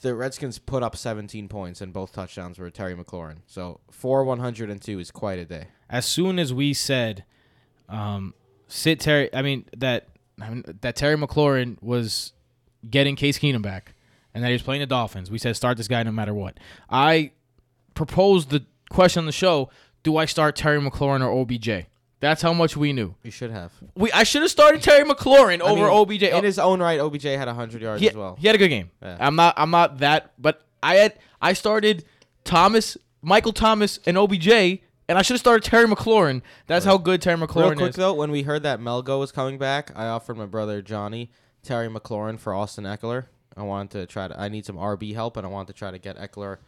[0.00, 3.38] the Redskins put up 17 points, and both touchdowns were Terry McLaurin.
[3.46, 5.68] So four 102 is quite a day.
[5.88, 7.24] as soon as we said,
[7.88, 8.34] um,
[8.66, 10.08] sit Terry, I mean that
[10.40, 12.32] I mean, that Terry McLaurin was
[12.88, 13.94] getting Case Keenum back,
[14.32, 15.30] and that he was playing the Dolphins.
[15.30, 16.58] We said start this guy no matter what.
[16.90, 17.32] I
[17.94, 19.70] proposed the question on the show:
[20.04, 21.88] Do I start Terry McLaurin or OBJ?
[22.20, 23.16] That's how much we knew.
[23.22, 23.72] You should have.
[23.96, 26.22] We I should have started Terry McLaurin I over mean, OBJ.
[26.22, 28.36] In his own right, OBJ had 100 yards he, as well.
[28.38, 28.90] he had a good game.
[29.02, 29.16] Yeah.
[29.20, 32.04] I'm not I'm not that, but I had I started
[32.44, 36.40] Thomas, Michael Thomas, and OBJ, and I should have started Terry McLaurin.
[36.66, 37.96] That's how good Terry Real McLaurin quick is.
[37.96, 41.30] though, when we heard that Melgo was coming back, I offered my brother Johnny
[41.62, 43.26] Terry McLaurin for Austin Ekeler.
[43.56, 44.40] I wanted to try to.
[44.40, 46.58] I need some RB help, and I wanted to try to get Ekeler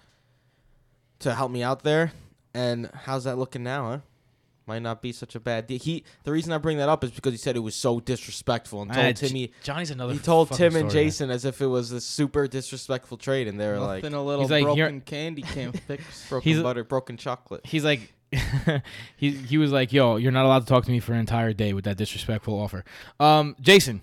[1.21, 2.13] to help me out there.
[2.57, 3.99] And how's that looking now, huh?
[4.67, 5.79] Might not be such a bad deal.
[5.79, 8.83] He the reason I bring that up is because he said it was so disrespectful
[8.83, 9.53] and told Uh, Timmy.
[9.63, 10.13] Johnny's another.
[10.15, 11.07] He told fucking Tim and story, man.
[11.11, 14.23] Jason as if it was a super disrespectful trade, and they were like Nothing a
[14.25, 16.27] little He's like, broken here- candy can't fix.
[16.29, 17.61] broken He's- butter, broken chocolate.
[17.65, 18.13] He's like,
[19.17, 21.53] he he was like, "Yo, you're not allowed to talk to me for an entire
[21.53, 22.85] day with that disrespectful offer."
[23.21, 24.01] Um, Jason,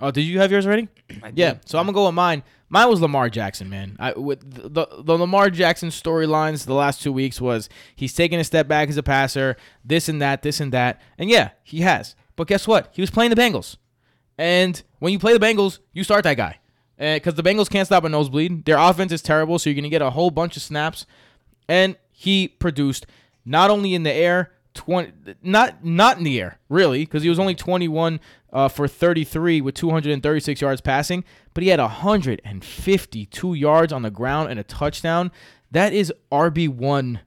[0.00, 0.88] oh, did you have yours already?
[1.34, 1.58] yeah.
[1.64, 2.42] So I'm gonna go with mine.
[2.68, 3.96] Mine was Lamar Jackson, man.
[3.98, 8.44] I with the the Lamar Jackson storylines the last two weeks was he's taking a
[8.44, 12.16] step back as a passer, this and that, this and that, and yeah, he has.
[12.34, 12.90] But guess what?
[12.92, 13.76] He was playing the Bengals,
[14.36, 16.58] and when you play the Bengals, you start that guy,
[16.98, 18.64] eh, because the Bengals can't stop a nosebleed.
[18.64, 21.06] Their offense is terrible, so you're gonna get a whole bunch of snaps
[21.68, 23.06] and he produced
[23.44, 27.38] not only in the air 20 not not in the air really because he was
[27.38, 28.20] only 21
[28.52, 31.24] uh, for 33 with 236 yards passing
[31.56, 35.32] but he had 152 yards on the ground and a touchdown.
[35.70, 37.20] That is rb1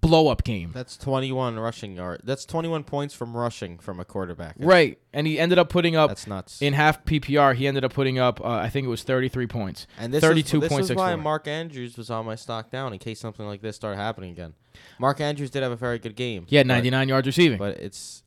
[0.00, 2.22] blow up game That's 21 rushing yard.
[2.24, 4.54] That's 21 points from rushing from a quarterback.
[4.58, 6.62] right and he ended up putting up That's nuts.
[6.62, 9.86] in half ppr he ended up putting up uh, i think it was 33 points
[9.98, 12.98] And this 32 is, this is why Mark Andrews was on my stock down in
[12.98, 14.54] case something like this started happening again.
[14.98, 16.46] Mark Andrews did have a very good game.
[16.48, 18.22] he had but- 99 yards receiving But it's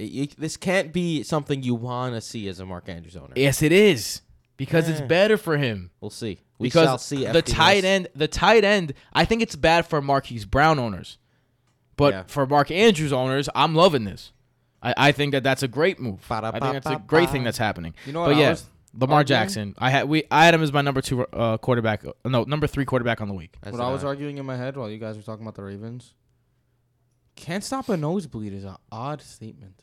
[0.00, 3.34] it, this can't be something you want to see as a Mark Andrews owner.
[3.36, 4.22] yes it is
[4.56, 6.40] because it's better for him we'll see.
[6.58, 7.24] We because shall see.
[7.26, 7.54] the FDS.
[7.54, 11.18] tight end, the tight end, I think it's bad for Marquise Brown owners,
[11.96, 12.22] but Yeah.
[12.26, 14.32] for Mark Andrews owners, I'm loving this.
[14.82, 16.20] I, I think that that's a great move.
[16.30, 17.94] I think that's a great thing that's happening.
[18.06, 19.26] You know what but I yeah, was Lamar arguing?
[19.26, 19.74] Jackson.
[19.78, 22.04] I had we I had him as my number two uh, quarterback.
[22.06, 23.56] uh, No, number three quarterback on the week.
[23.62, 24.08] As what I was I.
[24.08, 26.14] arguing in my head while you guys were talking about the Ravens.
[27.34, 29.82] Can't stop a nosebleed is an odd statement.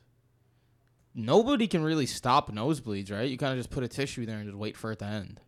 [1.13, 3.29] Nobody can really stop nosebleeds, right?
[3.29, 5.41] You kind of just put a tissue there and just wait for it to end.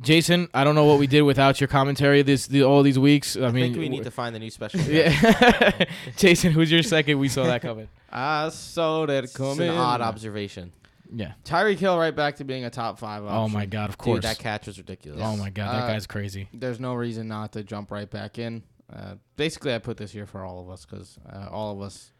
[0.00, 3.36] Jason, I don't know what we did without your commentary this the, all these weeks.
[3.36, 4.80] I, I mean, think we need to find the new special.
[4.88, 5.84] Yeah,
[6.16, 7.18] Jason, who's your second?
[7.18, 7.88] We saw that coming.
[8.10, 9.24] I saw that coming.
[9.24, 9.68] It's coming.
[9.68, 10.72] an odd observation.
[11.14, 11.32] Yeah.
[11.44, 13.22] Tyreek Hill right back to being a top five.
[13.24, 14.22] Oh my God, of Dude, course.
[14.24, 15.20] that catch was ridiculous.
[15.22, 16.48] oh my God, that Uh, guy's crazy.
[16.52, 18.62] There's no reason not to jump right back in.
[18.92, 22.10] Uh, basically, I put this here for all of us because uh, all of us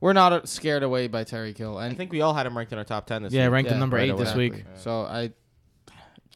[0.00, 1.76] we're not uh, scared away by Tyreek Hill.
[1.76, 3.38] I think we all had him ranked in our top ten this week.
[3.38, 3.52] Yeah, week.
[3.54, 4.50] ranked him Yeah, number right eight this away.
[4.50, 4.64] week.
[4.76, 5.32] So I,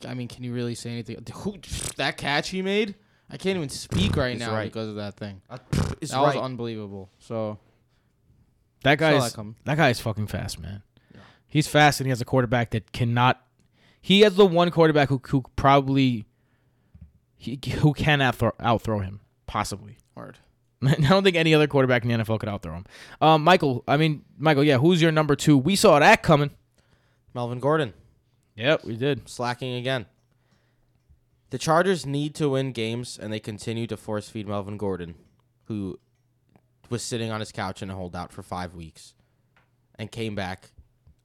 [0.07, 1.17] I mean, can you really say anything?
[1.35, 1.59] Who,
[1.97, 2.95] that catch he made,
[3.31, 4.65] I can't even speak right He's now right.
[4.65, 5.41] because of that thing.
[6.01, 7.11] Is that was unbelievable.
[7.19, 7.59] So
[8.83, 9.57] That saw guy's that come.
[9.65, 10.83] that guy is fucking fast, man.
[11.47, 13.45] He's fast, and he has a quarterback that cannot.
[14.01, 16.27] He has the one quarterback who who probably
[17.37, 19.99] he who can outthrow, outthrow him possibly.
[20.15, 20.39] hard.
[20.83, 22.85] I don't think any other quarterback in the NFL could outthrow him.
[23.21, 24.79] Um, Michael, I mean Michael, yeah.
[24.79, 25.59] Who's your number two?
[25.59, 26.51] We saw that coming.
[27.35, 27.93] Melvin Gordon
[28.57, 29.29] Yep, we did.
[29.29, 30.07] slacking again.
[31.51, 35.15] The Chargers need to win games, and they continue to force feed Melvin Gordon,
[35.65, 35.99] who
[36.89, 39.15] was sitting on his couch in a holdout for five weeks,
[39.97, 40.71] and came back,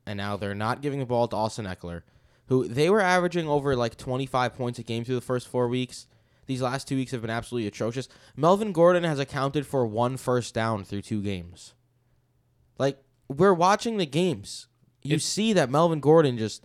[0.06, 2.02] and now they're not giving the ball to Austin Ekeler,
[2.48, 6.08] who they were averaging over like 25 points a game through the first four weeks.
[6.48, 8.08] These last two weeks have been absolutely atrocious.
[8.36, 11.74] Melvin Gordon has accounted for one first down through two games.
[12.78, 14.68] Like we're watching the games,
[15.02, 16.64] you It's- see that Melvin Gordon just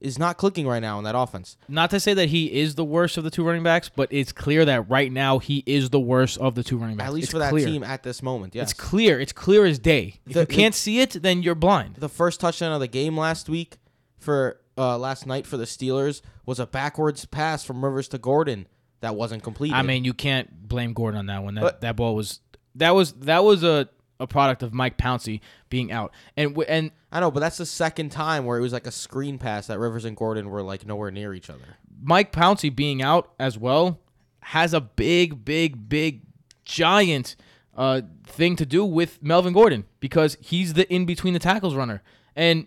[0.00, 1.56] is not clicking right now in that offense.
[1.68, 4.32] Not to say that he is the worst of the two running backs, but it's
[4.32, 7.08] clear that right now he is the worst of the two running backs.
[7.08, 7.66] At least It's for that clear.
[7.66, 8.54] team at this moment.
[8.54, 8.70] Yes.
[8.72, 9.18] It's clear.
[9.20, 10.20] It's clear as day.
[10.26, 11.96] If The- you can't see it, then you're blind.
[11.96, 13.78] the first touchdown of the game last week
[14.18, 18.66] for uh, last night for the Steelers was a backwards pass from Rivers to Gordon
[19.00, 19.74] that wasn't completed.
[19.74, 21.54] I mean, you can't blame Gordon on that one.
[21.56, 22.40] That But- that ball was
[22.76, 23.88] that was that was a,
[24.20, 26.12] a product of Mike Pouncey being out.
[26.36, 28.90] And w- and I know, but that's the second time where it was like a
[28.90, 31.76] screen pass that Rivers and Gordon were like nowhere near each other.
[32.02, 33.98] Mike Pouncey being out as well
[34.40, 36.22] has a big, big, big,
[36.64, 37.36] giant
[37.76, 42.02] uh, thing to do with Melvin Gordon because he's the in between the tackles runner,
[42.36, 42.66] and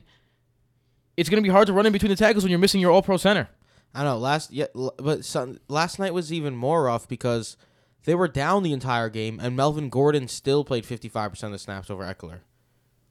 [1.17, 2.91] it's going to be hard to run in between the tackles when you're missing your
[2.91, 3.49] All Pro center.
[3.93, 7.57] I know last yeah, but some, last night was even more rough because
[8.05, 11.89] they were down the entire game and Melvin Gordon still played 55% of the snaps
[11.89, 12.39] over Ekeler.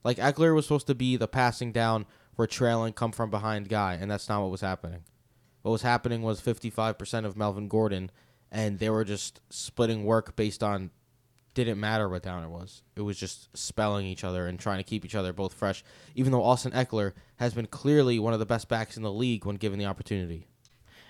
[0.03, 3.94] Like Ekeler was supposed to be the passing down, we're trailing, come from behind guy,
[4.00, 5.05] and that's not what was happening.
[5.62, 8.11] What was happening was 55% of Melvin Gordon,
[8.50, 10.90] and they were just splitting work based on
[11.53, 12.83] didn't matter what down it was.
[12.94, 15.83] It was just spelling each other and trying to keep each other both fresh,
[16.14, 19.44] even though Austin Ekeler has been clearly one of the best backs in the league
[19.44, 20.46] when given the opportunity.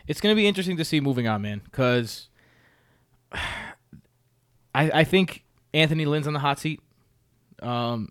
[0.06, 2.29] It's going to be interesting to see moving on, man, because
[3.32, 6.80] I, I think Anthony Lynn's on the hot seat.
[7.62, 8.10] Um,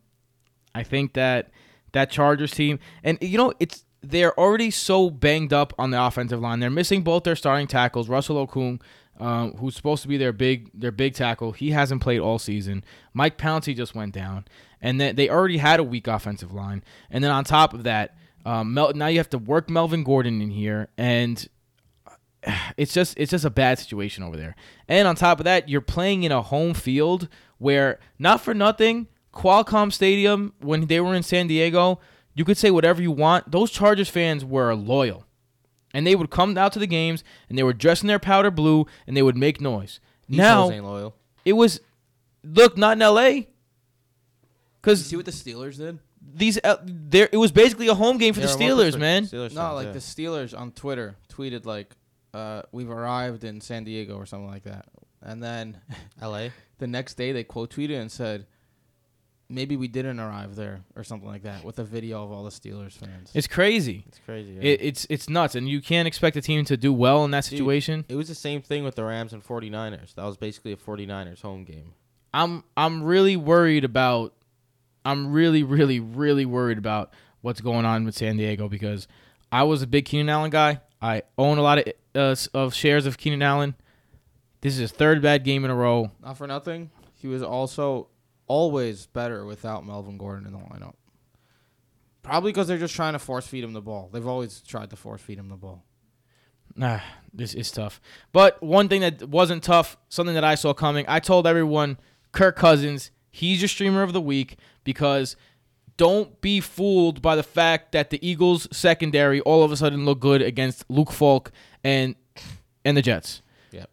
[0.76, 1.50] I think that
[1.92, 6.40] that Chargers team, and you know, it's they're already so banged up on the offensive
[6.40, 6.60] line.
[6.60, 8.08] They're missing both their starting tackles.
[8.08, 8.82] Russell Okung,
[9.20, 12.84] um, who's supposed to be their big their big tackle, he hasn't played all season.
[13.14, 14.46] Mike Pouncey just went down,
[14.82, 16.84] and then they already had a weak offensive line.
[17.10, 20.42] And then on top of that, um, Mel- now you have to work Melvin Gordon
[20.42, 21.48] in here, and
[22.78, 24.56] it's just it's just a bad situation over there.
[24.88, 29.08] And on top of that, you're playing in a home field where not for nothing,
[29.34, 32.00] Qualcomm Stadium when they were in San Diego,
[32.34, 33.52] you could say whatever you want.
[33.52, 35.26] Those Chargers fans were loyal.
[35.94, 38.52] And they would come out to the games and they were dressed in their powder
[38.52, 40.00] blue and they would make noise.
[40.28, 41.16] These now hoes ain't loyal.
[41.44, 41.82] it was
[42.44, 43.48] look not in LA
[44.84, 46.00] cuz see what the Steelers did?
[46.22, 49.00] these uh, there it was basically a home game for the They were more Steelers,
[49.00, 49.26] man.
[49.26, 49.92] Steelers No, fans, like yeah.
[49.94, 51.96] the Steelers on Twitter tweeted like,
[52.40, 54.86] uh, "We've arrived in San Diego" or something like that,
[55.22, 55.80] and then
[56.22, 56.52] L.A.
[56.78, 58.46] the next day they quote tweeted and said,
[59.50, 62.50] "Maybe we didn't arrive there" or something like that, with a video of all the
[62.52, 63.32] Steelers fans.
[63.34, 64.06] It's crazy.
[64.08, 64.54] It's crazy.
[64.54, 64.62] Yeah.
[64.62, 67.44] It, it's it's nuts and you can't expect a team to do well in that
[67.46, 68.06] Dude, situation.
[68.08, 70.16] it was the same thing with the Rams and 49ers.
[70.16, 71.94] That was basically a 49ers home game.
[72.34, 74.34] I'm I'm really worried about
[75.04, 79.08] I'm really really really worried about what's going on with San Diego because
[79.52, 80.82] I was a big Keenan Allen guy.
[81.02, 83.76] I own a lot of uh, of shares of Keenan Allen.
[84.62, 86.12] This is his third bad game in a row.
[86.22, 88.08] Not for nothing, he was also
[88.48, 90.96] always better without Melvin Gordon in the lineup.
[92.22, 94.10] Probably because they're just trying to force feed him the ball.
[94.12, 95.86] They've always tried to force feed him the ball.
[96.76, 97.00] Nah,
[97.34, 98.00] this is tough.
[98.32, 101.98] But one thing that wasn't tough, something that I saw coming, I told everyone
[102.32, 105.36] Kirk Cousins, he's your streamer of the week because
[105.98, 110.20] don't be fooled by the fact that the Eagles secondary all of a sudden look
[110.20, 111.52] good against Luke Falk
[111.84, 112.16] and
[112.86, 113.42] and the Jets.
[113.72, 113.90] Yep.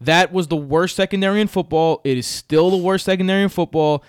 [0.00, 2.00] That was the worst secondary in football.
[2.04, 4.04] It is still the worst secondary in football.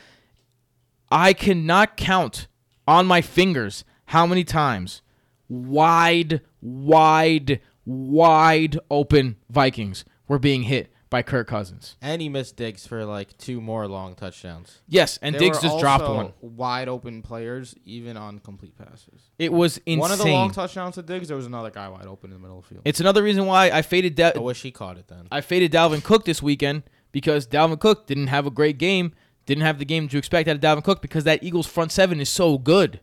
[1.10, 2.47] I cannot count
[2.88, 5.02] on my fingers how many times
[5.50, 11.97] wide, wide, wide open Vikings were being hit by Kirk Cousins.
[12.02, 14.80] And he missed Diggs for like two more long touchdowns.
[14.88, 16.34] Yes, and There Diggs just dropped one.
[16.39, 19.21] Wide open players, even on complete passes.
[19.38, 20.00] It was insane.
[20.00, 22.41] One of the long touchdowns to Diggs, there was another guy wide open in the
[22.41, 22.82] middle of the field.
[22.86, 25.28] it's another reason why I faded Da- I wish he caught it then.
[25.32, 29.12] I faded Dalvin Cook this weekend because Dalvin Cook didn't have a great game,
[29.45, 32.21] didn't have the game to expect out of Dalvin Cook because that Eagles front seven
[32.21, 33.02] is so good.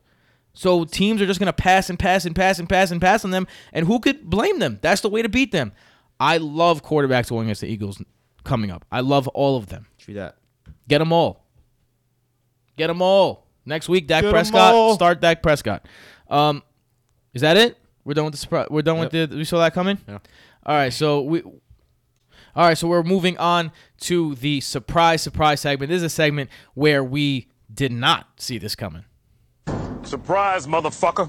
[0.55, 3.31] So teams are just gonna pass and pass and pass and pass and pass on
[3.33, 4.79] them, and who could blame them?
[4.81, 5.73] That's the way to beat them.
[6.20, 8.02] I love quarterbacks going against the Eagles
[8.44, 8.85] coming up.
[8.90, 9.87] I love all of them.
[9.98, 10.37] True that.
[10.88, 11.44] Get them all.
[12.76, 13.46] Get them all.
[13.64, 14.94] Next week, Dak Get 'em Prescott.
[14.94, 15.87] Start Dak Prescott.
[16.28, 16.62] Um,
[17.35, 17.76] is that it?
[18.04, 18.68] We're done with the surprise.
[18.70, 19.28] We're done with the.
[19.31, 19.98] We saw that coming.
[20.09, 20.18] Yeah.
[20.64, 20.92] All right.
[20.92, 21.42] So we.
[21.42, 22.78] All right.
[22.78, 23.70] So we're moving on
[24.02, 25.90] to the surprise surprise segment.
[25.90, 29.04] This is a segment where we did not see this coming.
[30.02, 31.28] Surprise, motherfucker.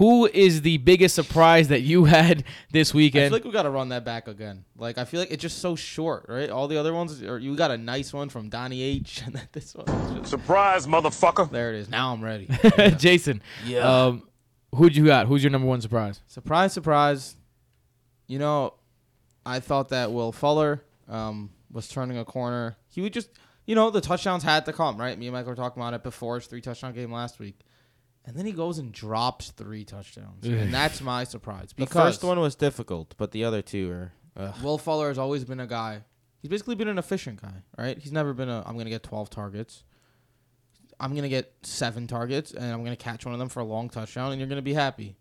[0.00, 3.26] Who is the biggest surprise that you had this weekend?
[3.26, 4.64] I feel like we got to run that back again.
[4.74, 6.48] Like I feel like it's just so short, right?
[6.48, 9.46] All the other ones, are, you got a nice one from Donnie H, and then
[9.52, 9.84] this one.
[10.16, 10.30] Just...
[10.30, 11.50] Surprise, motherfucker.
[11.50, 11.90] there it is.
[11.90, 12.48] Now I'm ready.
[12.96, 13.42] Jason.
[13.66, 13.80] Yeah.
[13.80, 14.26] Um,
[14.74, 15.26] who'd you got?
[15.26, 16.22] Who's your number one surprise?
[16.28, 17.36] surprise, surprise.
[18.26, 18.72] You know,
[19.44, 22.78] I thought that Will Fuller um, was turning a corner.
[22.88, 23.28] He would just,
[23.66, 25.18] you know, the touchdowns had to come, right?
[25.18, 27.60] Me and Mike were talking about it before his three touchdown game last week.
[28.26, 30.44] And then he goes and drops three touchdowns.
[30.46, 31.70] and that's my surprise.
[31.70, 34.12] The Because first one was difficult, but the other two are.
[34.36, 34.54] Ugh.
[34.62, 36.04] Will Fuller has always been a guy.
[36.40, 37.98] He's basically been an efficient guy, right?
[37.98, 38.62] He's never been a.
[38.66, 39.84] I'm gonna get 12 targets.
[40.98, 43.88] I'm gonna get seven targets, and I'm gonna catch one of them for a long
[43.88, 45.16] touchdown, and you're gonna be happy.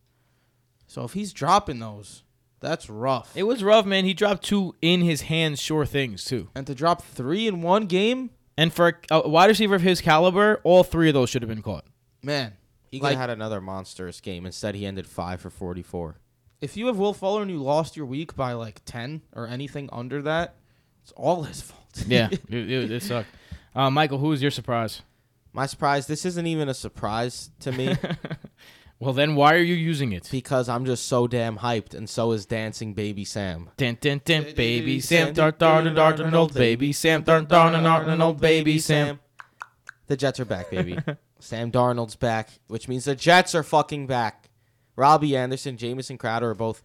[0.88, 2.24] So if he's dropping those,
[2.60, 3.32] that's rough.
[3.36, 4.04] It was rough, man.
[4.06, 6.50] He dropped two in his hands, sure things too.
[6.56, 10.02] and to drop three in one game, And for a, a wide receiver of his
[10.02, 11.86] caliber, all three of those should have been caught.
[12.22, 12.54] man.
[12.90, 14.46] He could Like- have had another monstrous game.
[14.46, 16.18] Instead, he ended five for 44.
[16.62, 19.88] If you have Will Fuller and you lost your week by like ten or anything
[19.94, 20.56] under that,
[21.04, 21.80] it's all his fault.
[22.08, 23.30] Yeah, it, it, it sucked.
[23.74, 25.02] Uh, Michael, who was your surprise?
[25.54, 27.96] My surprise, this isn't even a surprise to me
[29.00, 30.28] Well, then why are you using it?
[30.30, 33.70] because I'm just so damn hyped, and so is Dancing Baby Sam.
[33.78, 37.74] Dun, dun, dun, baby Sam, dart, dart, and dart, and old baby Sam, dart, dart,
[37.74, 39.20] and dart, and old baby Sam.
[40.08, 40.98] The Jets are back, baby.
[41.40, 44.50] Sam Darnold's back, which means the Jets are fucking back.
[44.96, 46.84] Robbie Anderson, Jamison Crowder are both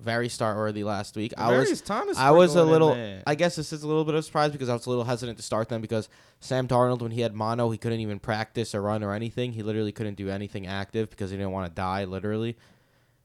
[0.00, 1.32] very star worthy last week.
[1.36, 2.96] I was Thomas I was a little.
[3.26, 5.04] I guess this is a little bit of a surprise because I was a little
[5.04, 6.08] hesitant to start them because
[6.40, 9.52] Sam Darnold, when he had mono, he couldn't even practice or run or anything.
[9.52, 12.56] He literally couldn't do anything active because he didn't want to die, literally.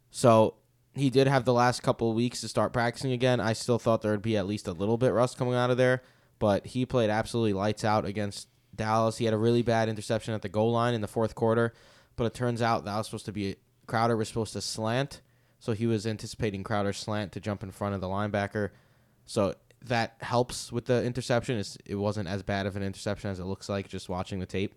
[0.09, 0.55] So
[0.95, 3.39] he did have the last couple of weeks to start practicing again.
[3.39, 5.77] I still thought there would be at least a little bit rust coming out of
[5.77, 6.01] there,
[6.39, 9.17] but he played absolutely lights out against Dallas.
[9.17, 11.73] He had a really bad interception at the goal line in the fourth quarter,
[12.15, 13.55] but it turns out that was supposed to be
[13.85, 15.21] Crowder was supposed to slant,
[15.59, 18.69] so he was anticipating Crowder's slant to jump in front of the linebacker.
[19.25, 19.55] So
[19.85, 21.57] that helps with the interception.
[21.57, 24.45] It's, it wasn't as bad of an interception as it looks like just watching the
[24.45, 24.73] tape.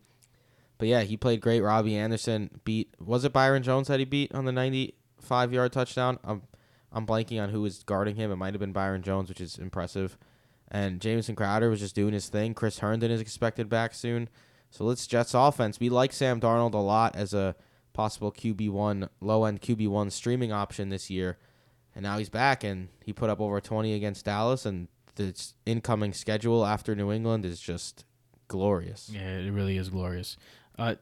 [0.79, 1.61] But yeah, he played great.
[1.61, 6.19] Robbie Anderson beat was it Byron Jones that he beat on the 95 yard touchdown?
[6.23, 6.43] I'm
[6.93, 8.31] I'm blanking on who was guarding him.
[8.31, 10.19] It might have been Byron Jones, which is impressive.
[10.69, 12.55] And Jamison Crowder was just doing his thing.
[12.55, 14.29] Chris Herndon is expected back soon.
[14.71, 15.79] So let's Jets offense.
[15.79, 17.55] We like Sam Darnold a lot as a
[17.93, 21.39] possible QB one low end QB one streaming option this year.
[21.95, 26.13] And now he's back and he put up over 20 against Dallas and the incoming
[26.13, 28.05] schedule after New England is just
[28.49, 29.11] glorious.
[29.13, 30.37] Yeah, it really is glorious.
[30.79, 30.97] Uh,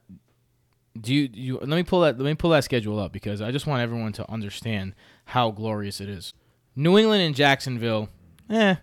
[1.01, 3.51] do you, you let me pull that let me pull that schedule up because I
[3.51, 4.95] just want everyone to understand
[5.27, 6.33] how glorious it is.
[6.77, 8.09] New England and Jacksonville,
[8.49, 8.77] eh.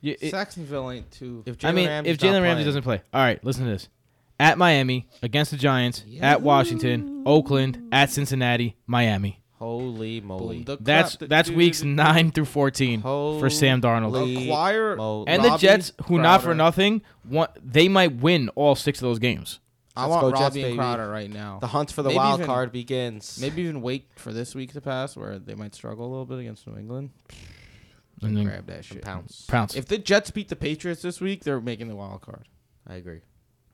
[0.00, 1.42] You- it- Saxonville ain't too.
[1.46, 3.42] If I mean, Ramsey's if not Jalen Ramsey playing- doesn't play, all right.
[3.44, 3.88] Listen to this:
[4.38, 9.40] at Miami against the Giants, at Washington, Oakland, at Cincinnati, Miami.
[9.58, 10.58] Holy moly.
[10.62, 11.58] Boom, the That's crap, that's dude.
[11.58, 14.16] weeks nine through fourteen for Sam Darnold.
[14.16, 16.54] Holy Acquire mo- And the Robbie Jets, who not for Crowder.
[16.58, 19.58] nothing, want, they might win all six of those games.
[19.96, 20.76] I Let's want go Jets, Robbie and baby.
[20.78, 21.58] Crowder right now.
[21.60, 23.38] the hunt for the Maybe wild even- card begins.
[23.40, 26.38] Maybe even wait for this week to pass, where they might struggle a little bit
[26.38, 27.10] against New England.
[28.22, 29.02] And then Grab that shit.
[29.02, 29.44] pounce.
[29.46, 29.76] pounce.
[29.76, 32.48] If the Jets beat the Patriots this week, they're making the wild card.
[32.86, 33.20] I agree.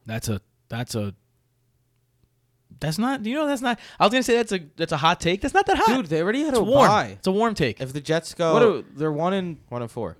[0.07, 1.15] That's a that's a
[2.81, 5.21] that's not you know that's not I was gonna say that's a that's a hot
[5.21, 5.41] take.
[5.41, 5.97] That's not that hot.
[5.97, 6.89] Dude, they already had it's a warm.
[6.89, 7.07] bye.
[7.19, 7.81] It's a warm take.
[7.81, 10.17] If the Jets go What are, they're one in one and four,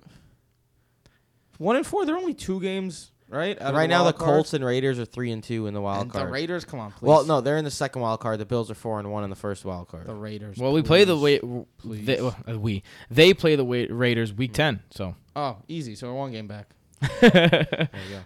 [1.57, 2.05] one and four.
[2.05, 3.59] They're only two games, right?
[3.61, 4.29] out of right now the wild card?
[4.29, 6.27] Colts and Raiders are three and two in the wild and card.
[6.27, 6.65] the Raiders.
[6.65, 7.07] Come on, please.
[7.07, 8.39] well, no, they're in the second wild card.
[8.39, 10.05] The Bills are four and one in the first wild card.
[10.05, 10.57] the Raiders.
[10.57, 11.41] well, we play the please.
[11.41, 12.05] way please.
[12.05, 14.81] they, well, uh, we they play the way Raiders week ten.
[14.91, 15.95] So Oh, easy.
[15.95, 16.69] So we're one game back.
[17.21, 18.21] There you go.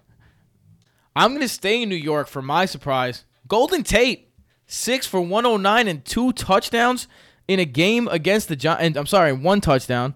[1.15, 3.25] I'm gonna stay in New York for my surprise.
[3.47, 4.29] Golden Tate,
[4.67, 7.07] six for 109 and two touchdowns
[7.47, 8.97] in a game against the Giants.
[8.97, 10.13] I'm sorry, one touchdown.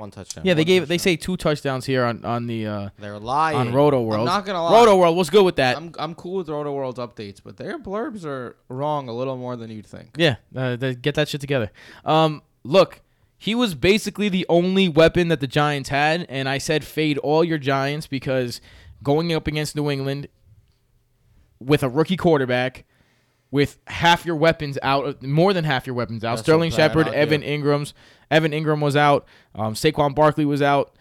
[0.00, 0.44] One touchdown.
[0.46, 1.12] Yeah, they One gave they touchdown.
[1.12, 3.56] say two touchdowns here on on the uh, they're lying.
[3.58, 4.20] on Roto World.
[4.28, 4.72] I'm not gonna lie.
[4.72, 5.76] Roto World, what's good with that?
[5.76, 9.56] I'm I'm cool with Roto World's updates, but their blurbs are wrong a little more
[9.56, 10.10] than you'd think.
[10.16, 11.70] Yeah, uh, they- get that shit together.
[12.04, 13.00] Um, look,
[13.36, 17.44] he was basically the only weapon that the Giants had, and I said fade all
[17.44, 18.60] your Giants because
[19.02, 20.28] going up against New England
[21.60, 22.84] with a rookie quarterback,
[23.50, 26.36] with half your weapons out, more than half your weapons out.
[26.36, 27.08] That's Sterling Shepard.
[27.08, 27.94] Evan Engram's,
[28.30, 29.26] Evan Engram was out.
[29.54, 30.94] Um, Saquon Barkley was out.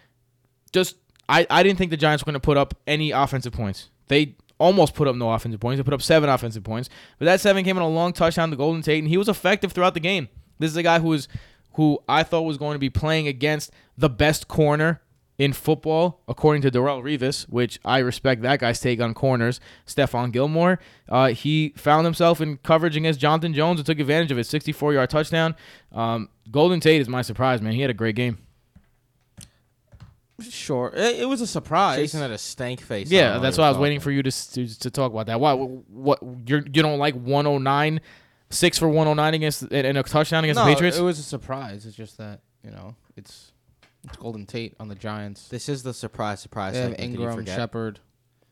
[0.72, 0.96] Just
[1.28, 3.90] I, I didn't think the Giants were going to put up any offensive points.
[4.08, 5.78] They almost put up no offensive points.
[5.78, 8.56] They put up seven offensive points, but that seven came on a long touchdown to
[8.56, 10.28] Golden Tate, and he was effective throughout the game.
[10.58, 11.28] This is a guy who was
[11.74, 15.02] who I thought was going to be playing against the best corner
[15.40, 19.62] in football, according to Darrelle Revis, which I respect that guy's take on corners.
[19.88, 24.38] Stephon Gilmore, uh, he found himself in coverage against Jonathan Jones and took advantage of
[24.38, 25.56] his 64 yard touchdown.
[25.94, 27.72] Um, Golden Tate is my surprise, man.
[27.72, 28.38] He had a great game.
[30.42, 31.98] Sure, it, it was a surprise.
[31.98, 33.10] Jason had a stank face.
[33.10, 35.40] Yeah, that's why I was waiting for you to, to to talk about that.
[35.40, 35.54] Why?
[35.54, 36.20] What?
[36.46, 38.00] You're, you don't like 109,
[38.50, 40.98] six for 109 against and and a touchdown against no, the Patriots?
[40.98, 41.86] it was a surprise.
[41.86, 43.49] It's just that you know it's it's
[44.18, 45.48] Golden Tate on the Giants.
[45.50, 46.74] This is the surprise, surprise.
[46.74, 47.12] They have segment.
[47.12, 47.56] Did you Engram, forget?
[47.56, 48.00] Shepard.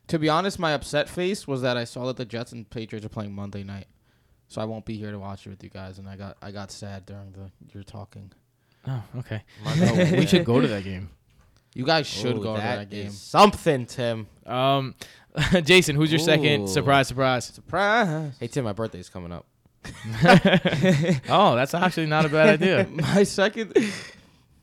[0.08, 3.04] To be honest, my upset face was that I saw that the Jets and Patriots
[3.04, 3.86] are playing Monday night,
[4.48, 5.98] so I won't be here to watch it with you guys.
[5.98, 8.32] And I got I got sad during the you're talking.
[8.86, 9.42] oh, okay.
[9.64, 10.18] Monday.
[10.18, 11.10] we should go to that game.
[11.74, 13.08] You guys should Ooh, go to that that game.
[13.08, 14.26] is Something, Tim.
[14.46, 14.94] Um,
[15.62, 17.08] Jason, who's your second surprise?
[17.08, 17.44] Surprise.
[17.44, 18.32] Surprise!
[18.40, 19.46] Hey, Tim, my birthday's coming up.
[21.28, 22.88] oh, that's actually not a bad idea.
[22.90, 23.74] My second.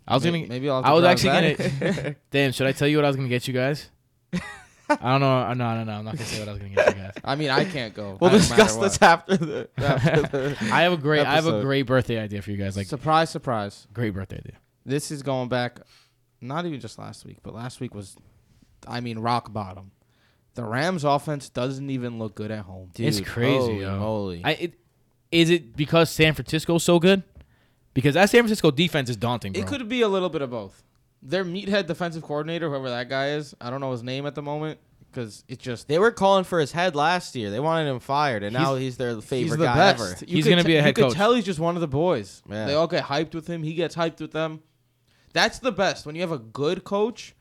[0.07, 0.47] I was May- gonna.
[0.47, 0.83] maybe I'll.
[0.85, 1.79] I was actually back.
[1.79, 2.15] gonna.
[2.31, 3.89] Damn, should I tell you what I was gonna get you guys?
[4.87, 5.51] I don't know.
[5.53, 5.91] No, no, no.
[5.93, 7.13] I'm not gonna say what I was gonna get you guys.
[7.23, 8.17] I mean, I can't go.
[8.21, 9.69] We'll discuss this after the.
[9.77, 11.25] After the I have a great.
[11.25, 12.77] I have a great birthday idea for you guys.
[12.77, 13.87] Like surprise, surprise.
[13.93, 14.57] great birthday idea.
[14.85, 15.79] This is going back,
[16.41, 18.15] not even just last week, but last week was,
[18.87, 19.89] I mean, rock bottom.
[20.53, 22.91] The Rams' offense doesn't even look good at home.
[22.93, 23.99] Dude, It's crazy, holy yo.
[23.99, 24.41] moly.
[24.45, 24.73] I it,
[25.31, 27.23] is it because San Francisco's so good?
[27.95, 29.61] Because that San Francisco defense is daunting, bro.
[29.63, 30.83] It could be a little bit of both.
[31.23, 34.43] Their meathead defensive coordinator, whoever that guy is, I don't know his name at the
[34.43, 34.79] moment
[35.11, 37.49] because it's just They were calling for his head last year.
[37.49, 40.01] They wanted him fired, and now he's their favorite he's the guy best.
[40.21, 40.25] ever.
[40.29, 41.13] You He's gonna te- be a head You coach.
[41.13, 42.43] could tell he's just one of the boys.
[42.47, 42.65] Yeah.
[42.67, 43.63] They all get hyped with him.
[43.63, 44.61] He gets hyped with them.
[45.33, 47.33] That's the best when you have a good coach,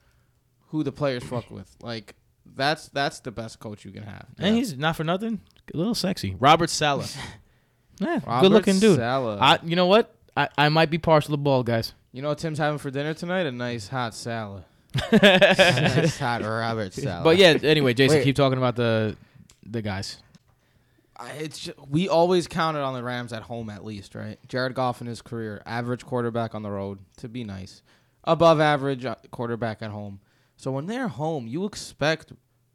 [0.68, 1.76] who the players fuck with.
[1.82, 2.14] Like
[2.55, 4.26] that's that's the best coach you can have.
[4.38, 5.40] and he's not for nothing.
[5.74, 6.36] A little sexy.
[6.38, 7.12] Robert Saleh.
[7.98, 8.96] yeah, Robert good looking dude.
[8.96, 9.38] Saleh.
[9.40, 10.13] I, you know what?
[10.37, 11.95] I, I might be partial to ball, guys.
[12.12, 13.47] You know what Tim's having for dinner tonight?
[13.47, 14.64] A nice hot salad.
[15.12, 17.24] nice hot Robert salad.
[17.24, 18.24] But yeah, anyway, Jason, Wait.
[18.24, 19.16] keep talking about the
[19.64, 20.18] the guys.
[21.16, 24.39] I- It's ju- we always counted on the Rams at home at least, right?
[24.49, 27.82] Jared Goff in his career, average quarterback on the road to be nice,
[28.24, 30.20] above average uh, quarterback at home.
[30.57, 32.32] So when they're home, you expect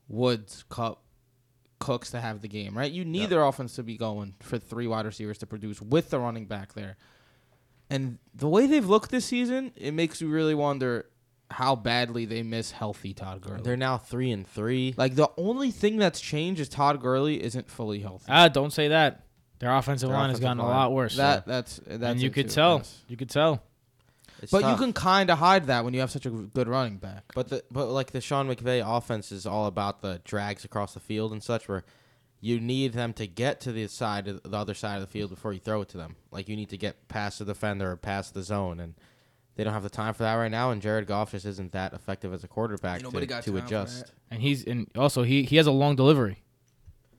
[0.07, 1.01] Woods, Kupp,
[1.79, 2.91] Cooks to have the game, right?
[2.91, 6.19] You need their offense to be going for three wide receivers to produce with the
[6.19, 6.97] running back there.
[7.89, 11.07] And the way they've looked this season, it makes you really wonder
[11.51, 13.61] how badly they miss healthy Todd Gurley.
[13.63, 14.93] they're now three and three.
[14.97, 18.25] like the only thing that's changed is Todd Gurley isn't fully healthy.
[18.29, 19.23] Ah, don't say that.
[19.57, 21.17] Their offensive Their line has offensive gotten a lot worse.
[21.17, 22.77] That that's that's and you could too, tell.
[22.77, 23.01] yes.
[23.07, 23.63] You could tell.
[24.41, 24.71] It's But tough.
[24.79, 27.23] you can kind of hide that when you have such a good running back.
[27.33, 30.99] But the but like the Sean McVay offense is all about the drags across the
[31.01, 31.83] field and such, where
[32.41, 35.29] you need them to get to the side of the other side of the field
[35.29, 36.15] before you throw it to them.
[36.31, 38.93] Like you need to get past the defender or past the zone, and
[39.55, 40.71] they don't have the time for that right now.
[40.71, 44.13] And Jared Goff just isn't that effective as a quarterback Ain't to, to adjust.
[44.31, 46.37] And he's and also he he has a long delivery.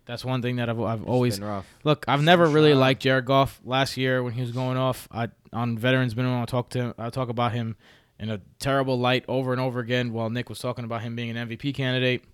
[0.07, 1.67] That's one thing that I've I've It's always been rough.
[1.85, 2.05] look.
[2.09, 2.81] I've never really Sunshine.
[2.81, 3.61] liked Jared Goff.
[3.65, 6.41] Last year when he was going off, I on veterans minimum.
[6.41, 6.95] I talk to him.
[6.99, 7.77] I talk about him
[8.19, 10.13] in a terrible light over and over again.
[10.15, 12.25] While Nick was talking about him being an MVP candidate.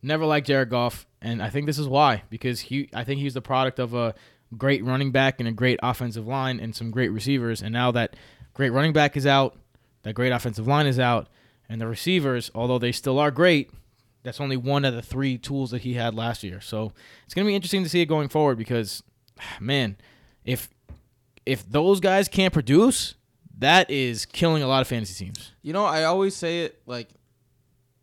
[0.00, 2.88] Never liked Jared Goff, and I think this is why because he.
[2.94, 4.14] I think he's the product of a
[4.56, 7.62] great running back and a great offensive line and some great receivers.
[7.62, 8.16] And now that
[8.54, 9.56] great running back is out,
[10.02, 11.28] that great offensive line is out,
[11.68, 13.70] and the receivers, although they still are great,
[14.22, 16.60] that's only one of the three tools that he had last year.
[16.60, 16.92] So
[17.24, 19.02] it's gonna be interesting to see it going forward because,
[19.60, 19.96] man,
[20.44, 20.68] if
[21.44, 23.14] if those guys can't produce,
[23.58, 25.52] that is killing a lot of fantasy teams.
[25.62, 27.08] You know, I always say it like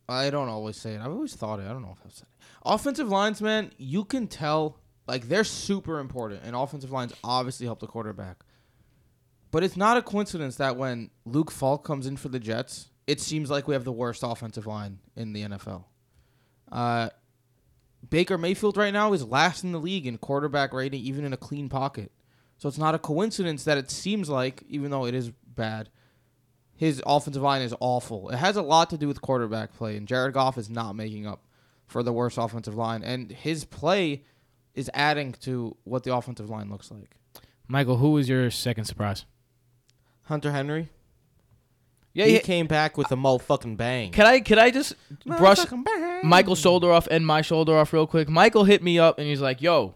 [0.07, 1.01] I don't always say it.
[1.01, 1.63] I've always thought it.
[1.63, 2.34] I don't know if I've said it.
[2.65, 7.79] Offensive lines, man, you can tell like they're super important, and offensive lines obviously help
[7.79, 8.43] the quarterback.
[9.51, 13.21] But it's not a coincidence that when Luke Falk comes in for the Jets, it
[13.21, 15.85] seems like we have the worst offensive line in the NFL.
[16.71, 17.09] Uh,
[18.09, 21.37] Baker Mayfield right now is last in the league in quarterback rating, even in a
[21.37, 22.11] clean pocket.
[22.57, 25.89] So it's not a coincidence that it seems like, even though it is bad,
[26.75, 28.29] his offensive line is awful.
[28.29, 31.25] It has a lot to do with quarterback play, and Jared Goff is not making
[31.27, 31.44] up
[31.87, 34.23] for the worst offensive line, and his play
[34.73, 37.17] is adding to what the offensive line looks like.
[37.67, 39.25] Michael, who was your second surprise?
[40.23, 40.89] Hunter Henry.
[42.13, 42.39] Yeah, he yeah.
[42.39, 44.11] came back with a motherfucking bang.
[44.11, 45.59] Can I can I just brush
[46.23, 48.29] Michael's shoulder off and my shoulder off real quick?
[48.29, 49.95] Michael hit me up and he's like, "Yo,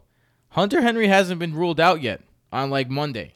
[0.49, 2.21] Hunter Henry hasn't been ruled out yet
[2.51, 3.35] on like Monday."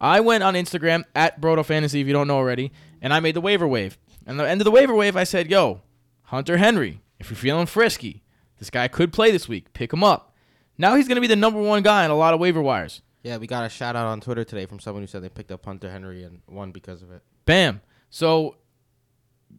[0.00, 3.36] I went on Instagram at Broto Fantasy if you don't know already, and I made
[3.36, 3.96] the waiver wave.
[4.26, 5.82] And the end of the waiver wave, I said, "Yo,
[6.24, 8.22] Hunter Henry, if you're feeling frisky,
[8.58, 9.72] this guy could play this week.
[9.72, 10.34] Pick him up."
[10.78, 13.02] Now he's gonna be the number one guy in a lot of waiver wires.
[13.22, 15.50] Yeah, we got a shout out on Twitter today from someone who said they picked
[15.50, 17.22] up Hunter Henry and won because of it.
[17.44, 17.80] Bam.
[18.08, 18.56] So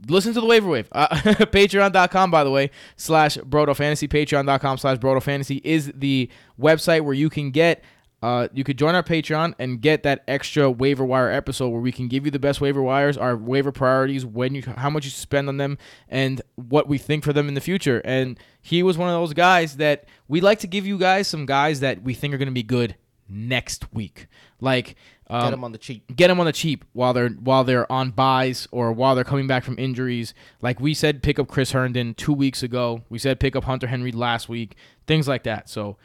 [0.08, 0.88] listen to the waiver wave.
[0.92, 4.08] Uh, Patreon.com, by the way, slash Broto Fantasy.
[4.08, 6.30] Patreon.com slash Broto Fantasy is the
[6.60, 7.84] website where you can get.
[8.22, 11.92] Uh, you could join our Patreon and get that extra waiver wire episode where we
[11.92, 15.12] can give you the best waiver wires, our waiver priorities, when you, how much you
[15.12, 15.78] spend on them,
[16.10, 18.02] and what we think for them in the future.
[18.04, 21.46] And he was one of those guys that we like to give you guys some
[21.46, 22.96] guys that we think are going to be good
[23.30, 24.28] next week.
[24.60, 24.96] Like
[25.30, 26.16] um, Get them on the cheap.
[26.16, 29.46] get them on the cheap while they're while they're on buys or while they're coming
[29.46, 30.34] back from injuries.
[30.62, 33.04] Like we said, pick up Chris Herndon two weeks ago.
[33.10, 34.76] We said pick up Hunter Henry last week.
[35.06, 35.70] Things like that.
[35.70, 35.98] So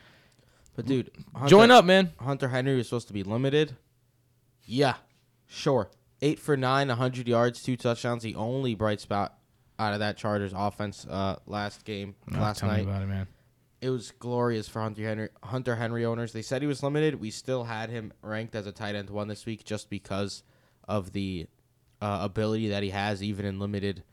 [0.75, 2.13] But dude, Hunter, join up, man.
[2.19, 3.77] Hunter Henry was supposed to be limited.
[4.65, 4.95] Yeah,
[5.47, 5.91] sure.
[6.21, 8.23] Eight for nine, 100 yards, two touchdowns.
[8.23, 9.37] The only bright spot
[9.79, 12.85] out of that Chargers offense uh, last game, Oh, last tell me night.
[12.85, 13.27] about it, man.
[13.81, 16.33] it was glorious for Hunter Henry Hunter Henry owners.
[16.33, 17.21] They said he was limited.
[17.21, 20.45] We still had him ranked as a tight end one this week just because
[20.89, 21.49] of the
[22.01, 24.05] uh, ability that he has, even in limited,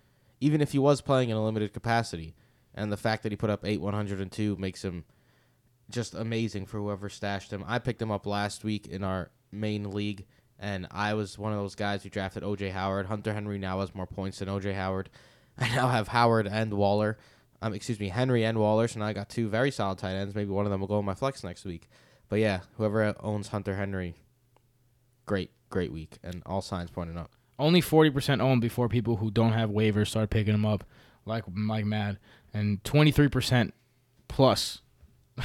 [0.42, 2.36] even if he was playing in a limited capacity,
[2.74, 5.06] and the fact that he put up eight one hundred and two makes him
[5.90, 7.64] just amazing for whoever stashed him.
[7.68, 10.26] I picked him up last week in our main league,
[10.60, 13.08] and I was one of those guys who drafted OJ Howard.
[13.08, 15.10] Hunter Henry now has more points than OJ Howard.
[15.58, 17.18] I now have Howard and Waller.
[17.62, 18.88] Um, excuse me, Henry and Waller.
[18.88, 20.36] So now I got two very solid tight ends.
[20.36, 21.90] Maybe one of them will go in my flex next week.
[22.30, 24.16] But yeah, whoever owns Hunter Henry,
[25.26, 27.32] great, great week, and all signs pointing up.
[27.58, 30.86] Only 40% owned before people who don't have waivers start picking them up
[31.26, 32.20] like like mad.
[32.54, 33.72] And 23%
[34.28, 34.82] plus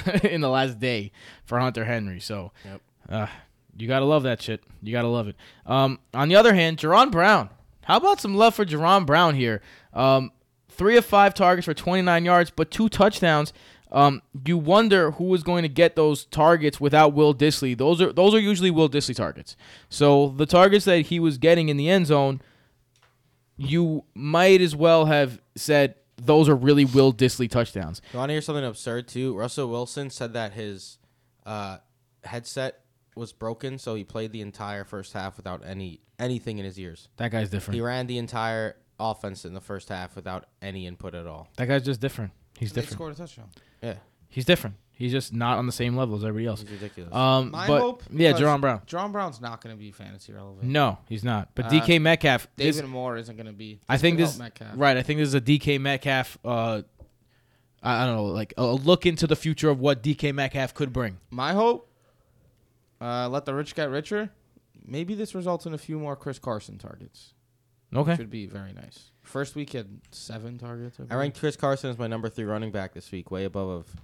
[0.23, 1.13] in the last day
[1.45, 2.21] for Hunter Henry.
[2.21, 2.81] So Yep.
[3.09, 3.27] uh,
[3.77, 4.63] you got to love that shit.
[4.83, 5.37] You got to love it.
[5.67, 7.51] Um, on the other hand, Jaron Brown.
[7.85, 9.61] How about some love for Jaron Brown here?
[9.93, 10.31] Um,
[10.69, 13.53] three of five targets for 29 yards, but two touchdowns.
[13.93, 17.77] Um, you wonder who is going to get those targets without Will Dissly.
[17.79, 19.57] Those are those are usually Will Dissly targets.
[19.89, 22.41] So the targets that he was getting in the end zone,
[23.57, 28.01] you might as well have said those are really Will Dissly touchdowns.
[28.13, 29.37] You want to hear something absurd too?
[29.37, 30.99] Russell Wilson said that his
[31.47, 31.79] uh,
[32.25, 32.81] headset
[33.17, 37.09] was broken, so he played the entire first half without any anything in his ears.
[37.17, 37.75] That guy's different.
[37.75, 41.49] He ran the entire offense in the first half without any input at all.
[41.57, 42.33] That guy's just different.
[42.59, 42.97] He's They different.
[42.99, 43.49] scored a touchdown.
[43.83, 43.95] Yeah,
[44.29, 44.77] He's different.
[44.97, 46.61] He's just not on the same level as everybody else.
[46.61, 47.13] he's ridiculous.
[47.13, 48.03] Um, My but hope.
[48.13, 48.81] yeah, because Jaron Brown.
[48.87, 50.63] Jaron Brown's not going to be fantasy relevant.
[50.65, 51.49] No, he's not.
[51.57, 52.47] But Uh, DK Metcalf.
[52.57, 53.81] this- David Moore isn't going to be.
[53.89, 54.71] I think could this Metcalf.
[54.77, 54.97] right.
[54.97, 56.39] I think this is a DK Metcalf.
[56.45, 56.83] Uh,
[57.83, 60.93] I I don't know, like a look into the future of what DK Metcalf could
[60.93, 61.19] bring.
[61.31, 61.91] My hope.
[63.01, 64.31] Uh, let the rich get richer.
[64.87, 67.35] Maybe this results in a few more Chris Carson targets.
[67.95, 68.17] Okay.
[68.17, 69.11] Should be very nice.
[69.23, 70.99] First week he had seven targets.
[71.01, 71.19] I believe.
[71.19, 73.97] ranked Chris Carson as my number three running back this week, way above of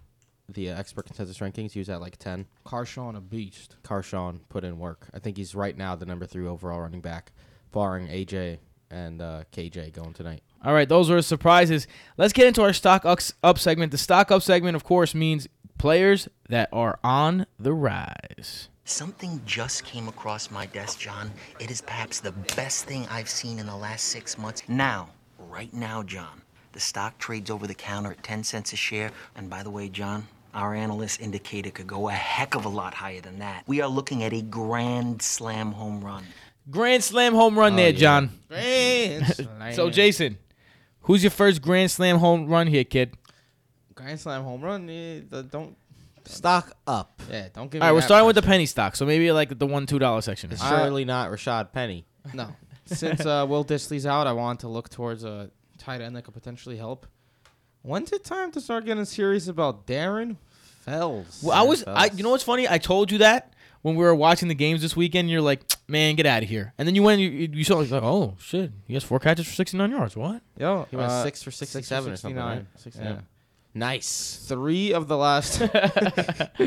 [0.54, 1.72] the uh, expert consensus rankings.
[1.72, 2.46] He was at like ten.
[2.66, 3.76] Carshawn a beast.
[3.82, 5.08] Carshawn put in work.
[5.14, 7.32] I think he's right now the number three overall running back,
[7.72, 8.58] barring AJ
[8.90, 10.42] and uh, KJ going tonight.
[10.64, 11.86] All right, those were surprises.
[12.18, 13.92] Let's get into our stock up segment.
[13.92, 15.48] The stock up segment, of course, means
[15.78, 18.68] players that are on the rise.
[18.84, 21.30] Something just came across my desk, John.
[21.60, 24.62] It is perhaps the best thing I've seen in the last six months.
[24.68, 26.42] Now, right now, John,
[26.72, 29.12] the stock trades over the counter at 10 cents a share.
[29.36, 32.68] And by the way, John, our analysts indicate it could go a heck of a
[32.68, 33.64] lot higher than that.
[33.66, 36.24] We are looking at a grand slam home run.
[36.70, 37.98] Grand slam home run there, yeah.
[37.98, 38.30] John.
[38.48, 39.90] Grand So.
[39.90, 40.38] Jason,
[41.02, 43.14] who's your first grand slam home run here, kid?
[43.94, 44.86] Grand slam home run.
[44.86, 45.76] the- don't.
[46.26, 47.20] Stock up.
[47.30, 47.80] Yeah, don't give.
[47.82, 49.86] All me right, we're that starting with the penny stock, so maybe like the one
[49.86, 50.52] two dollar section.
[50.52, 52.04] It's surely not Rashad Penny.
[52.34, 52.54] No.
[52.84, 56.34] Since uh, Will Dissly's out, I want to look towards a tight end that could
[56.34, 57.06] potentially help.
[57.82, 60.36] When's it time to start getting serious about Darren
[60.84, 61.40] Fells?
[61.42, 61.96] Well, I was, Fells.
[61.98, 62.68] I, you know what's funny?
[62.68, 65.30] I told you that when we were watching the games this weekend.
[65.30, 66.74] You're like, man, get out of here.
[66.78, 69.46] And then you went, and you, you saw, like, oh shit, he has four catches
[69.46, 70.16] for 69 yards.
[70.16, 70.42] What?
[70.58, 72.66] Yo, He went uh, six for 67 or something, right?
[72.76, 73.06] 69.
[73.14, 73.20] Yeah.
[73.72, 74.44] Nice.
[74.48, 75.58] Three of the last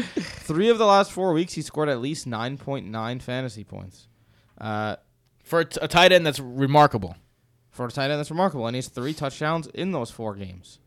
[0.46, 4.08] three of the last four weeks, he scored at least nine point nine fantasy points.
[4.60, 4.96] Uh,
[5.44, 7.16] For a, t- a tight end, that's remarkable.
[7.72, 10.80] for a tight end, that's remarkable, and he has three touchdowns in those four games.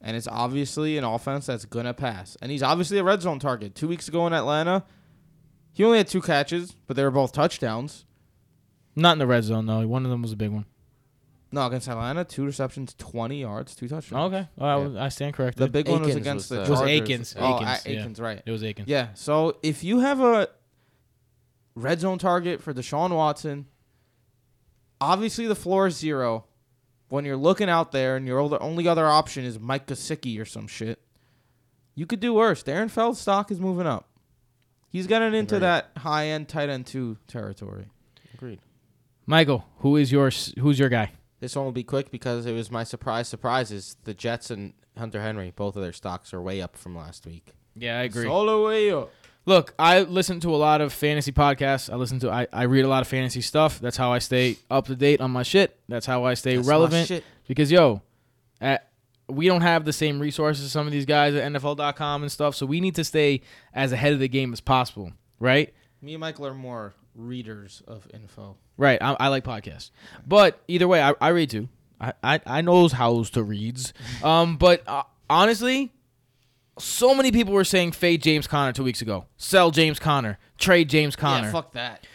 [0.00, 3.74] And it's obviously an offense that's gonna pass, and he's obviously a red zone target.
[3.74, 4.84] Two weeks ago in Atlanta,
[5.72, 8.04] he only had two catches, but they were both touchdowns.
[8.94, 9.86] Not in the red zone though.
[9.88, 10.66] One of them was a big one.
[11.50, 14.32] No, against Atlanta, two receptions, twenty yards, two touchdowns.
[14.34, 15.62] Okay, All right, I stand corrected.
[15.62, 17.00] The big one was against was the the- Was Chargers.
[17.00, 18.00] Akins, Oh, Akins, A- yeah.
[18.00, 18.42] Akins, right?
[18.44, 18.84] it was Aiken.
[18.86, 19.08] Yeah.
[19.14, 20.48] So if you have a
[21.74, 23.66] red zone target for Deshaun Watson,
[25.00, 26.44] obviously the floor is zero.
[27.08, 30.66] When you're looking out there and your only other option is Mike Gesicki or some
[30.66, 31.00] shit,
[31.94, 32.62] you could do worse.
[32.62, 34.08] Darren Fells' stock is moving up.
[34.90, 35.66] He's getting into Agreed.
[35.66, 37.86] that high end tight end two territory.
[38.34, 38.60] Agreed.
[39.26, 41.12] Michael, who is your who's your guy?
[41.40, 43.96] This one will be quick because it was my surprise surprises.
[44.04, 47.52] The Jets and Hunter Henry, both of their stocks are way up from last week.
[47.76, 48.26] Yeah, I agree.
[48.26, 49.10] All the way up.
[49.48, 51.90] Look, I listen to a lot of fantasy podcasts.
[51.90, 53.80] I listen to I, I read a lot of fantasy stuff.
[53.80, 55.74] That's how I stay up to date on my shit.
[55.88, 57.24] That's how I stay That's relevant.
[57.46, 58.02] Because yo,
[58.60, 58.90] at,
[59.26, 62.56] we don't have the same resources as some of these guys at NFL.com and stuff.
[62.56, 63.40] So we need to stay
[63.72, 65.72] as ahead of the game as possible, right?
[66.02, 68.58] Me and Michael are more readers of info.
[68.76, 69.00] Right.
[69.00, 69.92] I, I like podcasts,
[70.26, 71.70] but either way, I, I read too.
[71.98, 73.94] I, I I knows hows to reads.
[74.22, 75.90] Um, but uh, honestly,
[76.78, 79.26] so many people were saying fade James Conner two weeks ago.
[79.36, 80.38] Sell James Conner.
[80.58, 81.46] Trade James Conner.
[81.46, 82.06] Yeah, fuck that.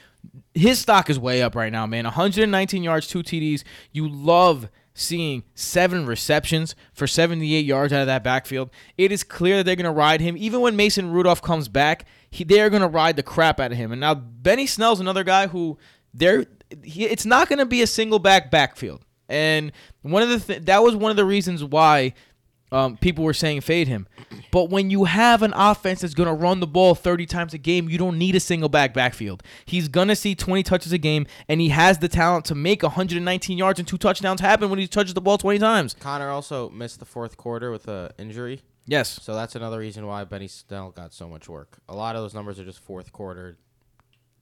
[0.53, 2.05] His stock is way up right now, man.
[2.05, 3.63] 119 yards, two TDs.
[3.91, 8.69] You love seeing seven receptions for 78 yards out of that backfield.
[8.97, 10.37] It is clear that they're going to ride him.
[10.37, 13.77] Even when Mason Rudolph comes back, he, they're going to ride the crap out of
[13.77, 13.91] him.
[13.91, 15.77] And now Benny Snell's another guy who
[16.13, 16.45] they're
[16.83, 19.03] he, it's not going to be a single back backfield.
[19.29, 22.13] And one of the th- that was one of the reasons why
[22.73, 24.07] um, people were saying fade him.
[24.51, 27.57] But when you have an offense that's going to run the ball 30 times a
[27.57, 29.43] game, you don't need a single back backfield.
[29.65, 32.83] He's going to see 20 touches a game, and he has the talent to make
[32.83, 35.93] 119 yards and two touchdowns happen when he touches the ball 20 times.
[35.99, 39.19] Conner also missed the fourth quarter with a injury, Yes.
[39.21, 41.77] so that's another reason why Benny Snell got so much work.
[41.87, 43.57] A lot of those numbers are just fourth quarter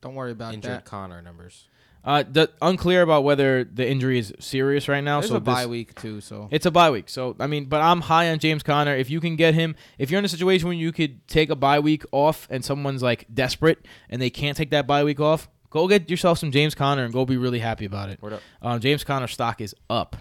[0.01, 0.85] Don't worry about injured that.
[0.85, 1.67] Conner numbers.
[2.03, 5.19] Uh, the, unclear about whether the injury is serious right now.
[5.19, 7.09] There's so a bye this- week too, so It's a bye week.
[7.09, 8.95] So, I mean, but I'm high on James Conner.
[8.95, 11.55] If you can get him, if you're in a situation where you could take a
[11.55, 15.47] bye week off and someone's like desperate and they can't take that bye week off,
[15.69, 18.19] go get yourself some James Conner and go be really happy about it.
[18.21, 18.41] Word up.
[18.63, 20.15] Um, James Conner stock is up.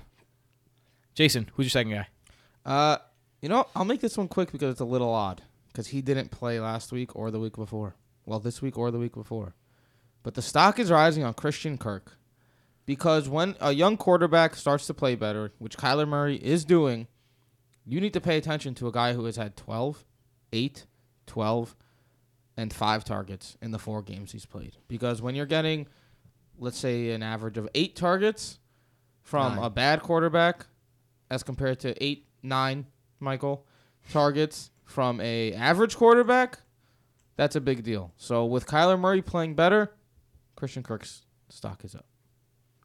[1.14, 2.07] Jason, who's your second guy?
[2.64, 2.99] Uh,
[3.41, 6.31] you know, I'll make this one quick because it's a little odd because he didn't
[6.31, 7.97] play last week or the week before.
[8.26, 9.55] Well, this week or the week before.
[10.23, 12.16] But the stock is rising on Christian Kirk
[12.87, 17.07] because when a young quarterback starts to play better, which Kyler Murray is doing,
[17.87, 20.05] you need to pay attention to a guy who has had 12,
[20.53, 20.87] 8,
[21.27, 21.77] 12,
[22.57, 24.77] and 5 targets in the four games he's played.
[24.89, 25.87] Because when you're getting,
[26.59, 28.59] let's say, an average of 8 targets
[29.23, 29.64] from Nine.
[29.64, 30.66] a bad quarterback
[31.31, 32.87] as compared to 8, 9,
[33.21, 33.66] Michael,
[34.11, 36.59] targets from a average quarterback,
[37.37, 38.12] that's a big deal.
[38.16, 39.93] So with Kyler Murray playing better,
[40.61, 42.04] Christian Kirk's stock is up.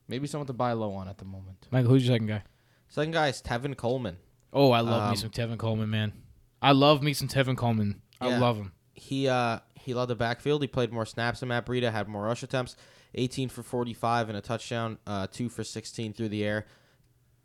[0.07, 1.67] Maybe someone to buy low on at the moment.
[1.71, 2.43] Michael, who's your second guy?
[2.87, 4.15] Second guy is Tevin Coleman.
[4.53, 6.13] Oh, I love Um, me some Tevin Coleman, man.
[6.61, 8.01] I love me some Tevin Coleman.
[8.21, 8.39] I Yeah.
[8.39, 8.71] love him.
[8.93, 10.61] He uh he led the backfield.
[10.61, 12.77] He played more snaps than Matt Breida, had more rush attempts,
[13.13, 16.65] 18 for 45 and a touchdown, uh, two for 16 through the air.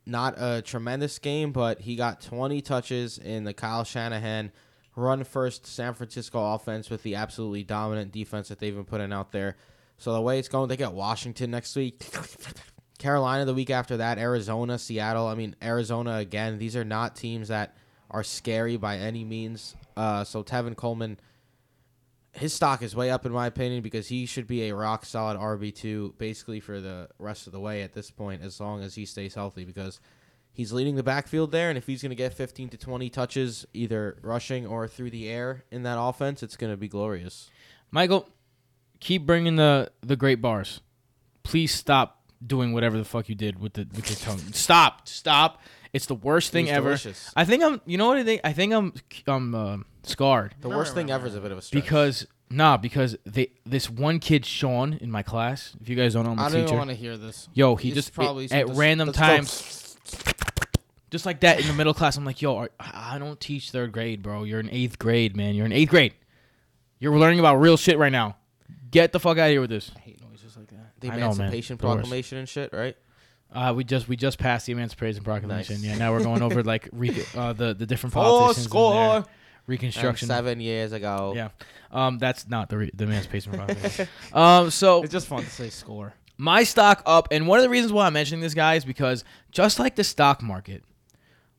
[0.07, 4.53] Not a tremendous game, but he got 20 touches in the Kyle Shanahan
[4.97, 9.33] run first San Francisco offense with the absolutely dominant defense that they've been putting out
[9.33, 9.57] there.
[10.01, 12.03] So the way it's going, they got Washington next week.
[12.99, 15.27] Carolina the week after that, Arizona, Seattle.
[15.27, 16.59] I mean, Arizona again.
[16.59, 17.77] These are not teams that
[18.11, 19.77] are scary by any means.
[19.99, 21.21] Uh, so Tevin Coleman,
[22.33, 25.39] his stock is way up in my opinion because he should be a rock solid
[25.39, 28.95] RB two basically for the rest of the way at this point, as long as
[28.95, 30.01] he stays healthy because
[30.51, 33.67] he's leading the backfield there, and if he's going to get 15 to 20 touches
[33.75, 37.51] either rushing or through the air in that offense, it's going to be glorious.
[37.91, 38.29] Michael,
[39.01, 40.81] keep bringing the the great bars.
[41.43, 44.39] Please stop doing whatever the fuck you did with the with your tongue.
[44.53, 45.61] Stop, stop.
[45.93, 46.89] It's the worst thing was ever.
[46.91, 47.33] delicious.
[47.35, 47.81] I think I'm.
[47.85, 48.41] You know what I think?
[48.45, 48.93] I think I'm.
[49.27, 51.83] I'm uh, scarred The worst thing ever is a bit of a stretch.
[51.83, 55.75] because nah, because they this one kid Sean in my class.
[55.81, 56.77] If you guys don't know, I'm a I don't even teacher.
[56.79, 57.49] want to hear this.
[57.55, 59.25] Yo, he It's just probably it- at some- random let's go.
[59.27, 59.97] times,
[61.11, 62.17] just like that in the middle class.
[62.17, 64.45] I'm like, yo, are- I don't teach third grade, bro.
[64.45, 65.55] You're in eighth grade, man.
[65.57, 66.15] You're in eighth grade.
[67.01, 68.37] You're learning about real shit right now.
[68.91, 69.91] Get the fuck out of here with this.
[69.97, 70.93] I hate noises like that.
[71.01, 71.33] the I know, man.
[71.49, 71.97] Emancipation The worst.
[71.99, 72.97] Proclamation and shit, right?
[73.53, 75.77] Uh, we just we just passed the Emancipation Proclamation.
[75.77, 75.85] Nice.
[75.85, 78.95] Yeah, now we're going over like re- uh, the the different Four politicians and score.
[78.95, 79.27] their And
[79.67, 80.29] reconstruction.
[80.29, 81.33] seven years ago.
[81.35, 81.49] Yeah,
[81.91, 84.09] um, that's not the re- the Emancipation Proclamation.
[84.33, 86.15] um, so It's just fun to say score.
[86.39, 89.25] my stock up, and one of the reasons why I'm mentioning this, guy, is because
[89.51, 90.85] just like the stock market,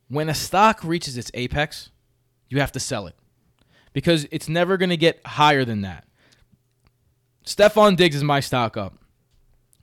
[0.08, 1.90] when a stock reaches its apex,
[2.50, 3.16] you have to sell it
[3.94, 6.06] because it's never going to get higher than that.
[7.46, 8.96] Stefon Diggs is my stock up.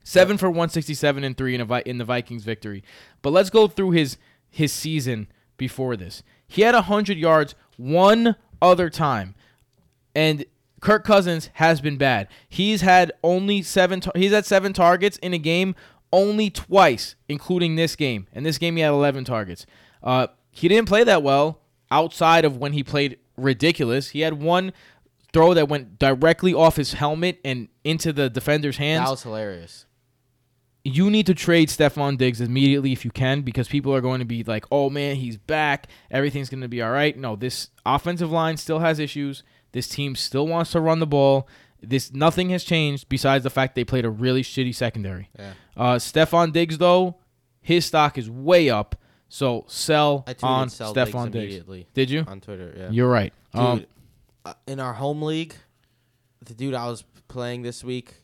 [0.05, 2.83] Seven for 167 and three in, Vi- in the Vikings victory.
[3.21, 4.17] But let's go through his
[4.51, 5.29] his season
[5.59, 6.23] before this.
[6.47, 9.35] He had 100 yards one other time.
[10.15, 10.47] And
[10.81, 12.29] Kirk Cousins has been bad.
[12.49, 14.01] He's had only seven.
[14.01, 15.75] Tar- he's had seven targets in a game,
[16.13, 18.27] only twice, including this game.
[18.33, 19.67] And this game he had 11 targets.
[20.03, 24.11] Uh, he didn't play that well outside of when he played ridiculous.
[24.11, 24.73] He had one
[25.33, 29.87] throw that went directly off his helmet and into the defender's hands That was hilarious.
[30.85, 34.25] you need to trade Stefon Diggs immediately if you can because people are going to
[34.25, 35.89] be like, oh man, he's back.
[36.11, 37.17] Everything's going to be all right.
[37.17, 39.43] No, this offensive line still has issues.
[39.73, 41.47] This team still wants to run the ball.
[41.83, 45.29] This nothing has changed besides the fact they played a really shitty secondary.
[45.39, 45.53] Yeah.
[45.77, 47.17] Uh, Stefon Diggs though,
[47.61, 48.97] his stock is way up.
[49.29, 51.37] So sell on sell Diggs Stefon Diggs.
[51.37, 52.25] immediately Did you?
[52.27, 52.73] on Twitter.
[52.77, 52.91] Yeah.
[52.91, 53.33] You're right.
[53.55, 53.87] Dude, Um,
[54.67, 55.55] in our home league,
[56.45, 58.15] the dude I was playing this week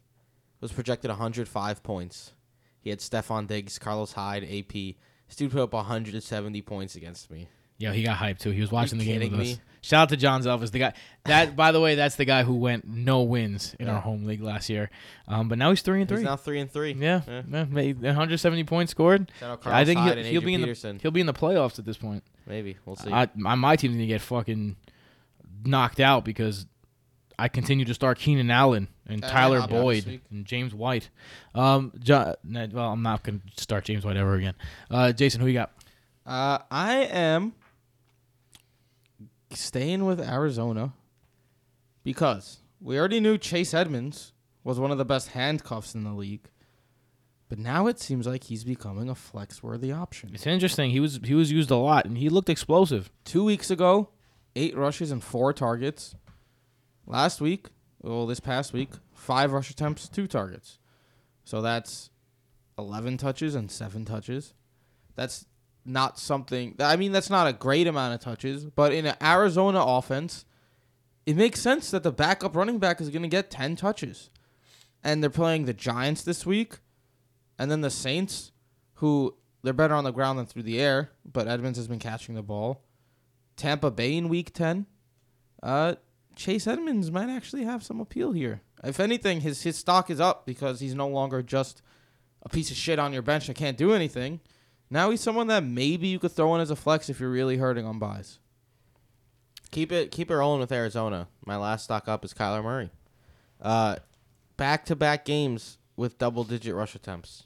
[0.61, 2.33] was projected 105 points.
[2.81, 4.73] He had Stefon Diggs, Carlos Hyde, AP.
[4.73, 7.49] This dude put up 170 points against me.
[7.79, 8.51] Yeah, he got hyped too.
[8.51, 9.47] He was watching the game with kidding us.
[9.57, 9.61] me?
[9.81, 10.93] Shout out to John Zelvis, the guy.
[11.25, 13.95] That, by the way, that's the guy who went no wins in Yeah.
[13.97, 14.91] our home league last year.
[15.29, 16.25] Um, but now he's three and He's three.
[16.25, 16.93] now three and three.
[16.93, 17.65] yeah, yeah.
[17.65, 19.31] made 170 points scored.
[19.43, 21.85] I think Hyde he'll, and he'll be in the he'll be in the playoffs at
[21.85, 22.23] this point.
[22.47, 23.11] Maybe we'll see.
[23.13, 24.77] I, my, my team's gonna get fucking
[25.67, 26.67] knocked out because
[27.39, 30.45] I continue to start Keenan Allen and Uh, Tyler I'll be out this Boyd and
[30.45, 31.11] James White.
[31.55, 32.35] Um, John,
[32.73, 34.55] well, I'm not gonna start James White ever again.
[34.91, 35.73] Uh, Jason, who you got?
[36.27, 37.53] Uh, I am
[39.51, 40.93] staying with Arizona
[42.03, 46.49] because we already knew Chase Edmonds was one of the best handcuffs in the league,
[47.49, 50.31] but now it seems like he's becoming a flex-worthy option.
[50.35, 50.91] It's interesting.
[50.91, 53.11] He was he was used a lot and he looked explosive.
[53.25, 54.09] Two weeks ago,
[54.57, 56.15] eight rushes and four targets.
[57.07, 57.69] Last week,
[58.01, 60.79] well, this past week, five rush attempts, two targets.
[61.45, 62.11] So that's
[62.79, 64.55] 11 touches and seven touches.
[65.15, 65.47] That's
[65.85, 69.83] not something, I mean, that's not a great amount of touches, but in an Arizona
[69.85, 70.45] offense,
[71.27, 74.31] it makes sense that the backup running back is going to get 10 touches.
[75.03, 76.79] And they're playing the Giants this week,
[77.59, 78.53] and then the Saints,
[78.95, 82.35] who they're better on the ground than through the air, but Edmonds has been catching
[82.35, 82.84] the ball.
[83.57, 84.87] Tampa Bay in week 10.
[85.63, 85.95] Uh,
[86.37, 88.63] Chase Edmonds might actually have some appeal here.
[88.83, 91.81] If anything, his his stock is up because he's no longer just
[92.43, 94.41] a piece of shit on your bench that can't do anything.
[94.91, 97.57] Now he's someone that maybe you could throw in as a flex if you're really
[97.57, 98.39] hurting on buys.
[99.71, 101.29] keep it keep it rolling with Arizona.
[101.47, 102.91] My last stock up is Kyler Murray.
[103.61, 103.97] Uh,
[104.57, 107.45] back to back games with double digit rush attempts,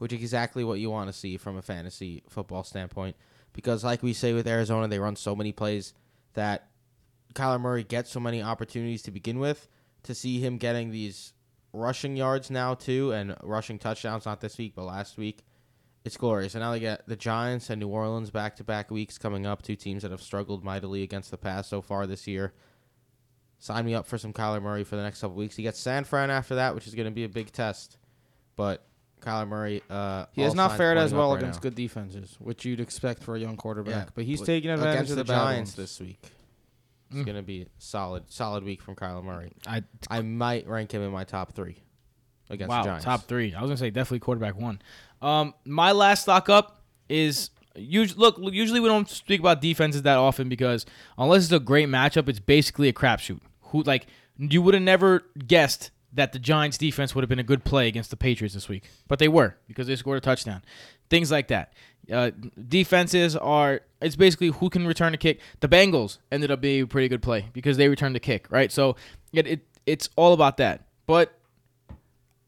[0.00, 3.14] which is exactly what you want to see from a fantasy football standpoint.
[3.52, 5.92] Because like we say with Arizona, they run so many plays
[6.32, 6.70] that
[7.34, 9.68] Kyler Murray gets so many opportunities to begin with.
[10.04, 11.34] To see him getting these
[11.74, 15.44] rushing yards now too, and rushing touchdowns not this week but last week,
[16.02, 16.54] it's glorious.
[16.54, 19.60] And now they get the Giants and New Orleans back to back weeks coming up.
[19.60, 22.54] Two teams that have struggled mightily against the pass so far this year.
[23.58, 25.56] Sign me up for some Kyler Murray for the next couple weeks.
[25.56, 27.98] He gets San Fran after that, which is going to be a big test.
[28.56, 28.86] But
[29.20, 31.62] Kyler Murray, uh, He has not fared as well right against now.
[31.62, 34.06] good defenses, which you'd expect for a young quarterback.
[34.06, 36.18] Yeah, but he's but taking advantage against of the the, Giants this week.
[36.22, 37.24] It's Mm.
[37.24, 39.52] going to be solid, solid week from Kyler Murray.
[39.66, 41.78] I I might rank him in my top three
[42.48, 43.04] against wow, the Giants.
[43.04, 43.52] top three.
[43.54, 44.80] I was gonna say definitely quarterback one.
[45.20, 48.36] Um, my last stock up is usually look.
[48.40, 50.86] Usually we don't speak about defenses that often because
[51.18, 53.40] unless it's a great matchup, it's basically a crapshoot.
[53.70, 54.06] Who like
[54.38, 57.88] you would have never guessed that the Giants defense would have been a good play
[57.88, 60.62] against the Patriots this week, but they were because they scored a touchdown.
[61.08, 61.72] Things like that.
[62.10, 62.30] Uh,
[62.68, 65.40] defenses are it's basically who can return a kick.
[65.60, 68.72] The Bengals ended up being a pretty good play because they returned the kick, right?
[68.72, 68.96] So
[69.32, 70.86] it, it it's all about that.
[71.06, 71.32] But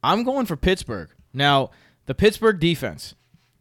[0.02, 1.10] I'm going for Pittsburgh.
[1.32, 1.70] Now,
[2.06, 3.14] the Pittsburgh defense,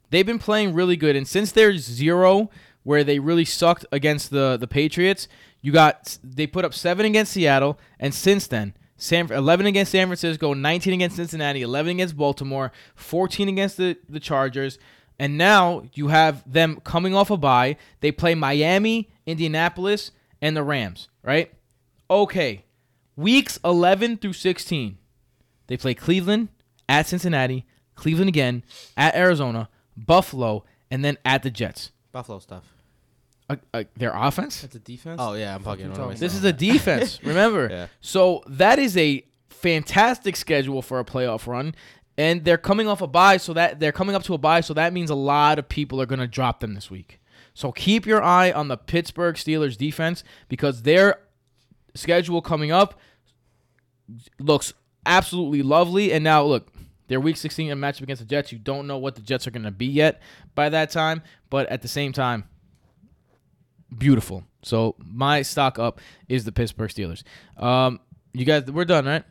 [0.09, 1.15] they've been playing really good.
[1.15, 2.49] And since they're zero,
[2.83, 5.27] where they really sucked against the, the Patriots,
[5.61, 10.07] you got they put up seven against Seattle, and since then, San, 11 against San
[10.07, 14.77] Francisco, 19 against Cincinnati, 11 against Baltimore, 14 against the, the Chargers.
[15.17, 17.77] And now you have them coming off a bye.
[18.01, 21.51] They play Miami, Indianapolis, and the Rams, right?
[22.11, 22.63] Okay.
[23.15, 24.99] Weeks 11 through 16.
[25.65, 26.49] They play Cleveland,
[26.87, 28.63] at Cincinnati, Cleveland again,
[28.95, 31.91] at Arizona, Buffalo, and then at the Jets.
[32.11, 32.65] Buffalo stuff.
[33.51, 34.61] Uh, uh, their offense?
[34.61, 35.19] That's a defense.
[35.23, 35.85] Oh yeah, I'm fucking.
[35.85, 37.67] you what am I talking This is a defense, remember?
[37.69, 37.87] Yeah.
[38.01, 41.75] So that is a fantastic schedule for a playoff run.
[42.17, 44.73] And they're coming off a bye, so that they're coming up to a bye, so
[44.73, 47.19] that means a lot of people are going to drop them this week.
[47.53, 51.19] So keep your eye on the Pittsburgh Steelers defense because their
[51.95, 52.99] schedule coming up
[54.39, 54.73] looks
[55.05, 56.11] absolutely lovely.
[56.13, 56.71] And now look,
[57.07, 58.51] their Week 16 matchup against the Jets.
[58.51, 60.21] You don't know what the Jets are going to be yet
[60.55, 62.45] by that time, but at the same time,
[63.95, 64.43] beautiful.
[64.63, 67.23] So my stock up is the Pittsburgh Steelers.
[67.57, 67.99] Um,
[68.33, 69.23] you guys, we're done, right?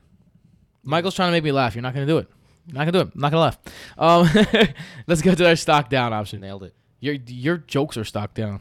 [0.82, 1.74] Michael's trying to make me laugh.
[1.74, 2.28] You're not going to do it.
[2.72, 3.10] Not gonna do it.
[3.14, 3.58] I'm not gonna laugh.
[3.98, 4.74] Um,
[5.06, 6.40] let's go to our stock down option.
[6.40, 6.74] Nailed it.
[7.00, 8.60] Your your jokes are stock down.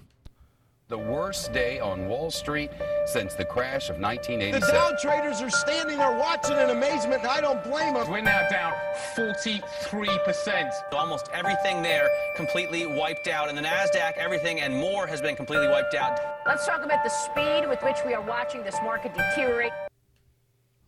[0.90, 2.72] The worst day on Wall Street
[3.06, 4.60] since the crash of 1987.
[4.60, 4.74] The 1987.
[4.74, 8.10] Dow traders are standing there watching in amazement, and I don't blame them.
[8.10, 8.74] We're now down
[9.16, 10.72] 43%.
[10.92, 13.50] Almost everything there completely wiped out.
[13.50, 16.20] And the NASDAQ, everything and more has been completely wiped out.
[16.48, 19.74] Let's talk about the speed with which we are watching this market deteriorate.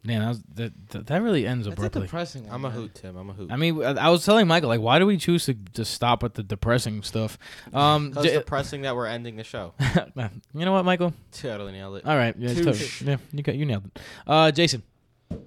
[0.04, 2.02] Man, that, was, that, that that really ends That's a abruptly.
[2.04, 2.43] depressing.
[2.45, 2.78] one, I'm a man.
[2.78, 3.16] hoot, Tim.
[3.18, 3.52] I'm a hoot.
[3.52, 6.24] I mean, I I was telling Michael like, why do we choose to just stop
[6.24, 7.38] at the depressing stuff?
[7.72, 9.74] Um, Because J- depressing that we're ending the show.
[10.16, 11.14] you know what, Michael?
[11.32, 12.06] totally nailed it.
[12.06, 12.99] All right, yeah, Touche.
[12.99, 13.99] totally- yeah, you got you nailed it.
[14.26, 14.82] Uh, Jason,
[15.30, 15.39] Am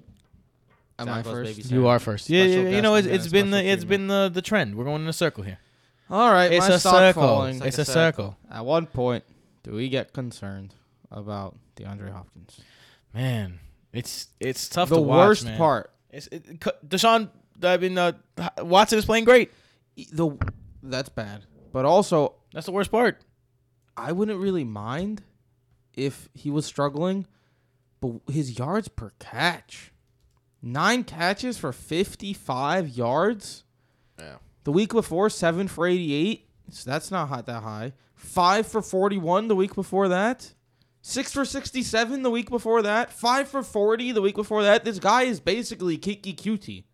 [0.99, 1.49] I Sound goes first?
[1.49, 1.85] baby you Sam.
[1.87, 2.29] are first.
[2.29, 4.07] Yeah, Special yeah, you guest know, it's, then it's a been the special it's been
[4.07, 4.75] the the trend.
[4.75, 5.57] We're going in a circle here.
[6.09, 7.23] All right, It's my a stock circle.
[7.23, 7.61] falling.
[7.61, 8.37] It's a circle.
[8.49, 9.25] At one point,
[9.63, 10.73] do we get concerned
[11.11, 12.61] about DeAndre Hopkins?
[13.13, 13.59] Man,
[13.95, 15.27] it's it's tough the to watch.
[15.27, 15.57] worst man.
[15.57, 17.29] part, It's it, Deshaun.
[17.63, 18.11] I mean, uh,
[18.59, 19.51] Watson is playing great.
[20.11, 20.37] the
[20.83, 23.21] that's bad, but also That's the worst part.
[23.97, 25.23] I wouldn't really mind
[25.93, 27.25] if he was struggling,
[28.01, 29.93] but his yards per catch,
[30.61, 33.63] nine catches for fifty-five yards.
[34.19, 34.35] Yeah.
[34.65, 36.47] The week before, seven for eighty-eight.
[36.71, 37.93] So that's not hot that high.
[38.15, 40.53] Five for forty-one the week before that.
[41.07, 43.13] Six for sixty-seven the week before that.
[43.13, 44.83] Five for forty the week before that.
[44.85, 46.85] This guy is basically Keke Coutee.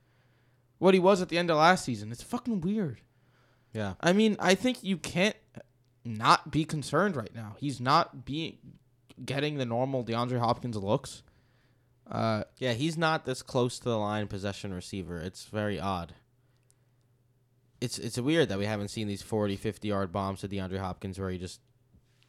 [0.80, 2.12] What he was at the end of last season.
[2.12, 3.00] It's fucking weird.
[3.72, 3.94] Yeah.
[4.02, 5.38] I mean, I think you can't
[6.04, 7.56] not be concerned right now.
[7.58, 8.58] He's not being
[9.24, 11.24] getting the normal DeAndre Hopkins looks.
[12.06, 15.22] Uh, Yeah, he's not this close to the line possession receiver.
[15.22, 16.16] It's very odd.
[17.80, 21.18] It's it's weird that we haven't seen these 40, 50 yard bombs to DeAndre Hopkins
[21.18, 21.62] where he just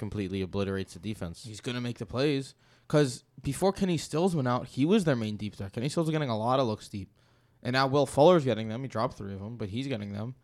[0.02, 1.44] completely obliterates the defense.
[1.44, 2.56] he's gonna make the plays
[2.88, 5.72] because before Kenny Stills went out, he was their main deep threat.
[5.72, 7.08] Kenny Stills was getting a lot of looks deep,
[7.62, 8.82] and now Will Fuller's getting them.
[8.82, 10.34] He dropped three of them, but he's getting them.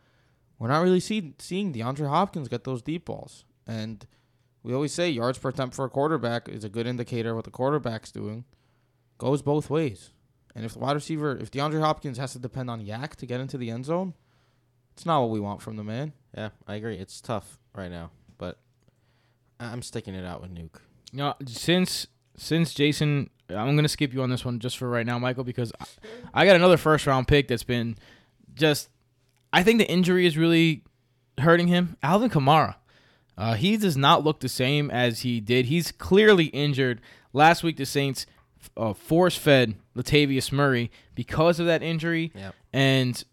[0.60, 4.06] We're not really see, seeing DeAndre Hopkins get those deep balls, and
[4.62, 7.44] we always say yards per attempt for a quarterback is a good indicator of what
[7.44, 8.44] the quarterback's doing.
[9.18, 10.12] Goes both ways,
[10.54, 13.40] and if the wide receiver, if DeAndre Hopkins has to depend on YAC to get
[13.40, 14.14] into the end zone,
[14.92, 16.12] it's not what we want from the man.
[16.32, 16.96] Yeah, I agree.
[16.96, 18.60] It's tough right now, but
[19.60, 20.76] I'm sticking it out with Nuke.
[21.12, 22.06] Know, since
[22.36, 25.72] since Jason, I'm gonna skip you on this one just for right now, Michael, because
[25.80, 25.86] I,
[26.42, 27.96] I got another first round pick that's been
[28.54, 28.88] just.
[29.52, 30.82] I think the injury is really
[31.38, 31.96] hurting him.
[32.02, 32.74] Alvin Kamara,
[33.38, 35.66] uh, he does not look the same as he did.
[35.66, 37.00] He's clearly injured.
[37.32, 38.26] Last week, the Saints
[38.76, 42.54] uh, force fed Latavius Murray because of that injury, Yep.
[42.74, 43.24] and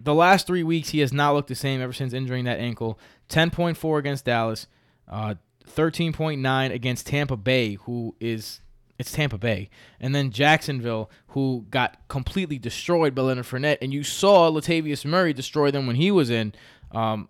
[0.00, 2.98] the last three weeks he has not looked the same ever since injuring that ankle.
[3.28, 4.66] Ten point four against Dallas,
[5.08, 5.34] uh,
[5.70, 8.60] thirteen point nine against Tampa Bay, who is
[8.98, 14.02] it's Tampa Bay, and then Jacksonville, who got completely destroyed by Leonard Fournette, and you
[14.02, 16.52] saw Latavius Murray destroy them when he was in.
[16.92, 17.28] Um,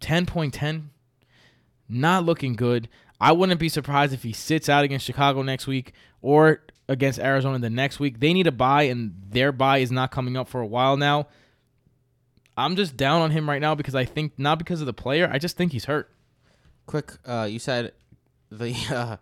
[0.00, 0.90] ten point ten,
[1.88, 2.88] not looking good.
[3.20, 7.58] I wouldn't be surprised if he sits out against Chicago next week or against Arizona
[7.58, 8.20] the next week.
[8.20, 11.28] They need a buy, and their buy is not coming up for a while now.
[12.56, 15.30] I'm just down on him right now because I think not because of the player.
[15.32, 16.10] I just think he's hurt.
[16.88, 17.92] Quick, uh, you said
[18.50, 19.16] the uh,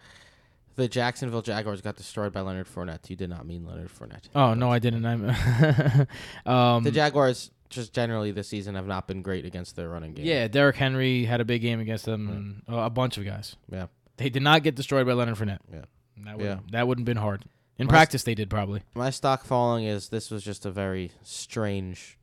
[0.77, 3.11] the Jacksonville Jaguars got destroyed by Leonard Fournette.
[3.11, 4.29] You did not mean Leonard Fournette.
[4.35, 5.05] Oh no, I didn't.
[5.05, 6.07] I'm
[6.47, 10.25] um, The Jaguars just generally this season have not been great against their running game.
[10.25, 12.29] yeah, Derrick Henry had a big game against them,
[12.69, 13.57] and uh, a bunch of guys.
[13.71, 13.87] Yeah.
[14.19, 15.59] They did not get destroyed by Leonard Fournette.
[15.73, 15.83] Yeah.
[16.25, 16.59] That would Yeah.
[16.71, 17.45] that wouldn't been hard.
[17.79, 18.83] In My- practice, they did probably.
[18.95, 22.17] My stock falling is this was just a very strange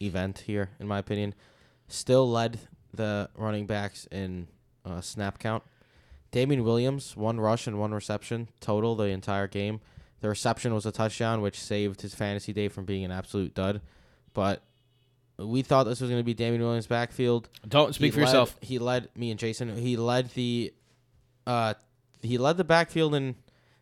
[0.00, 1.34] event here, in my opinion.
[1.88, 2.60] Still led
[2.94, 4.46] the running backs in
[4.84, 5.62] uh, snap count.
[6.30, 9.80] Damien Williams, one rush and one reception total the entire game.
[10.20, 13.80] The reception was a touchdown, which saved his fantasy day from being an absolute dud.
[14.34, 14.62] But
[15.36, 17.48] we thought this was going to be Damien Williams' backfield.
[17.68, 18.56] Don't speak He for led- yourself.
[18.60, 19.76] He led me and Jason.
[19.76, 20.72] He led the,
[21.46, 21.74] uh,
[22.22, 23.34] he led the backfield in,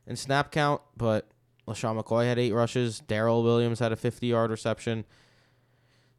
[0.07, 0.81] in snap count.
[0.97, 1.29] But
[1.69, 3.01] LeSean McCoy had eight rushes.
[3.01, 5.05] Darrel Williams had a fifty-yard reception.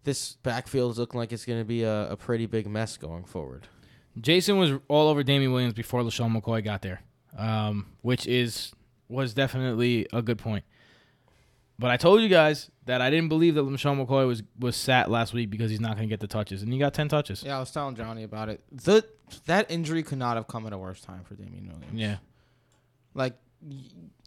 [0.04, 3.24] This backfield is looking like it's going to be a, a pretty big mess going
[3.26, 3.68] forward.
[4.20, 7.01] Jason was all over Damien Williams before LeSean McCoy got there,
[7.38, 8.74] um, which is
[9.07, 10.64] was definitely a good point.
[11.80, 15.09] But I told you guys that I didn't believe that LeSean McCoy was was sat
[15.09, 17.43] last week because he's not going to get the touches, and he got ten touches.
[17.43, 18.62] Yeah, I was telling Johnny about it.
[18.72, 19.05] The
[19.45, 21.93] that injury could not have come at a worse time for Damien Williams.
[21.93, 22.18] Yeah.
[23.14, 23.36] Like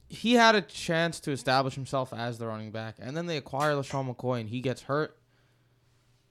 [0.09, 3.75] he had a chance to establish himself as the running back, and then they acquire
[3.75, 5.17] LeSean McCoy, and he gets hurt.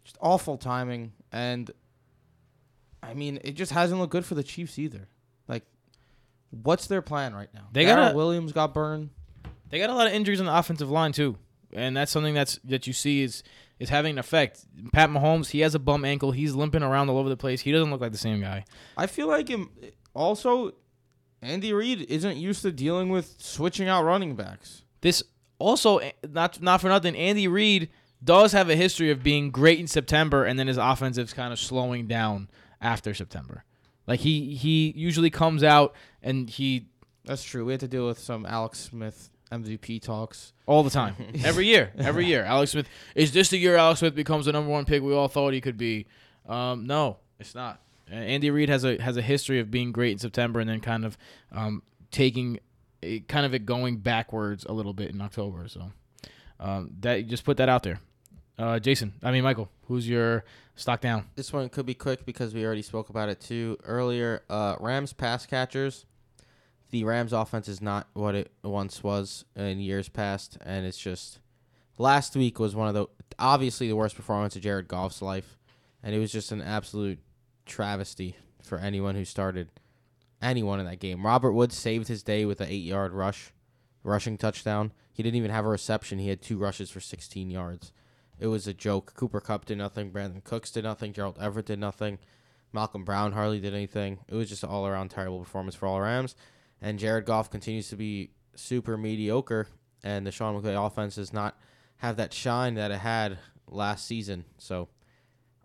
[0.04, 1.72] Just awful timing, and
[3.04, 5.08] I mean, it just hasn't looked good for the Chiefs either.
[5.48, 5.64] Like,
[6.52, 7.68] what's their plan right now?
[7.72, 9.10] They Darrell gotta- Williams got burned.
[9.70, 11.36] They got a lot of injuries on the offensive line too,
[11.74, 13.42] and that's something that's that you see is
[13.80, 14.66] is having an effect.
[14.92, 16.32] Pat Mahomes, he has a bum ankle.
[16.32, 17.62] He's limping around all over the place.
[17.62, 18.66] He doesn't look like the same guy.
[18.96, 19.72] I feel like him.
[20.14, 20.74] Also,
[21.42, 24.84] Andy Reid isn't used to dealing with switching out running backs.
[25.02, 25.24] This
[25.58, 27.16] also eh, not not for nothing.
[27.16, 27.90] Andy Reid
[28.24, 31.58] does have a history of being great in September, and then his offensive's kind of
[31.60, 32.48] slowing down
[32.84, 33.64] after September.
[34.06, 36.88] Like he he usually comes out and he
[37.26, 37.66] That's true.
[37.66, 40.52] We had to deal with some Alex Smith MVP talks.
[40.66, 41.16] all the time,
[41.46, 42.44] every year, every year.
[42.44, 45.28] Alex Smith is this the year Alex Smith becomes the number one pick we all
[45.28, 46.06] thought he could be?
[46.48, 47.80] Um, no, it's not.
[48.12, 51.06] Andy Reid has a has a history of being great in September and then kind
[51.06, 51.18] of
[51.54, 51.82] um,
[52.12, 52.60] taking
[53.02, 55.68] a, kind of it going backwards a little bit in October.
[55.70, 55.92] So
[56.60, 58.00] um, that just put that out there.
[58.58, 60.46] Uh, Jason, I mean Michael, who's your
[60.76, 61.26] stock down?
[61.36, 64.44] This one could be quick because we already spoke about it too earlier.
[64.50, 66.06] Uh, Rams pass catchers.
[66.92, 71.40] The Rams offense is not what it once was in years past, and it's just
[71.98, 73.08] last week was one of the
[73.40, 75.58] obviously the worst performance of Jared Goff's life,
[76.04, 77.18] and it was just an absolute
[77.66, 79.70] travesty for anyone who started
[80.42, 81.26] anyone in that game.
[81.26, 83.52] Robert Woods saved his day with an eight-yard rush,
[84.04, 84.92] rushing touchdown.
[85.12, 86.20] He didn't even have a reception.
[86.20, 87.92] He had two rushes for 16 yards.
[88.40, 89.14] It was a joke.
[89.16, 90.12] Cooper Kupp did nothing.
[90.12, 91.14] Brandin Cooks did nothing.
[91.14, 92.20] Gerald Everett did nothing.
[92.72, 94.20] Malcolm Brown hardly did anything.
[94.28, 96.36] It was just an all around terrible performance for all Rams.
[96.82, 99.68] And Jared Goff continues to be super mediocre.
[100.04, 101.58] And the Sean McVay offense does not
[101.98, 104.46] have that shine that it had last season.
[104.58, 104.90] So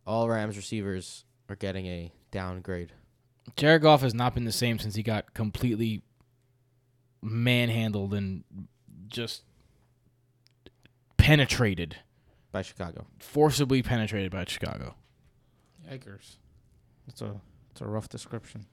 [0.07, 2.93] all Rams receivers are getting a downgrade.
[3.57, 6.03] Jared Goff has not been the same since he got completely
[7.23, 8.45] manhandled and
[9.09, 9.43] just
[11.17, 11.97] penetrated
[12.53, 13.07] by Chicago.
[13.19, 14.95] Forcibly penetrated by Chicago.
[15.91, 16.37] Yikers.
[17.07, 17.41] It's a
[17.71, 18.67] it's a rough description.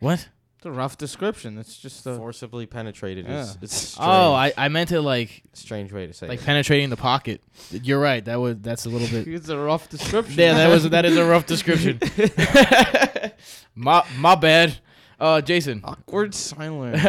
[0.00, 0.28] What?
[0.58, 1.56] It's a rough description.
[1.56, 3.40] It's just a Forcibly penetrated Yeah.
[3.42, 4.08] is it's strange.
[4.10, 6.44] Oh, I, I meant it like strange way to say like it.
[6.44, 7.42] penetrating the pocket.
[7.70, 8.22] You're right.
[8.24, 9.26] That was that's a little bit.
[9.34, 10.38] it's a rough description.
[10.38, 11.98] Yeah, that was that is a rough description.
[13.74, 14.76] my my bad.
[15.18, 15.82] Uh, Jason.
[15.84, 17.02] awkward silence.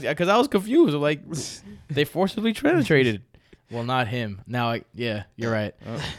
[0.00, 0.94] Because I was confused.
[0.94, 1.20] Like
[1.88, 3.22] they forcibly penetrated.
[3.72, 4.42] Well, not him.
[4.46, 5.74] Now, I yeah, you're right.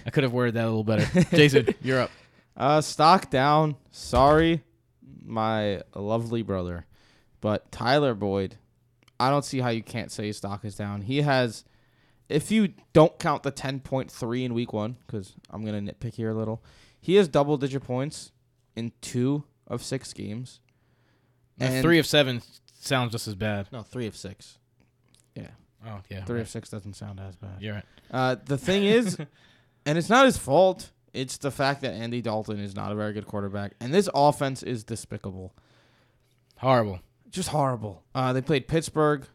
[0.05, 1.23] I could have worded that a little better.
[1.35, 2.11] Jason, you're up.
[2.57, 3.75] Uh, stock down.
[3.91, 4.61] Sorry,
[5.23, 6.85] my lovely brother,
[7.41, 8.55] but Tyler Boyd.
[9.19, 11.01] I don't see how you can't say his stock is down.
[11.03, 11.63] He has,
[12.27, 16.15] if you don't count the ten point three in week one, because I'm gonna nitpick
[16.15, 16.61] here a little,
[16.99, 18.31] he has double digit points
[18.75, 20.59] in two of six games.
[21.59, 22.41] And three of seven
[22.79, 23.67] sounds just as bad.
[23.71, 24.57] No, three of six.
[25.35, 25.51] yeah,
[25.85, 26.41] Oh yeah, three right.
[26.41, 27.57] of six doesn't sound as bad.
[27.59, 27.85] You're right.
[28.11, 29.17] Uh, the thing is,
[29.85, 30.91] and it's not his fault.
[31.13, 34.63] It's the fact that Andy Dalton is not a very good quarterback, and this offense
[34.63, 35.53] is despicable.
[36.57, 36.99] Horrible.
[37.29, 38.03] Just horrible.
[38.15, 39.25] Uh, they played Pittsburgh.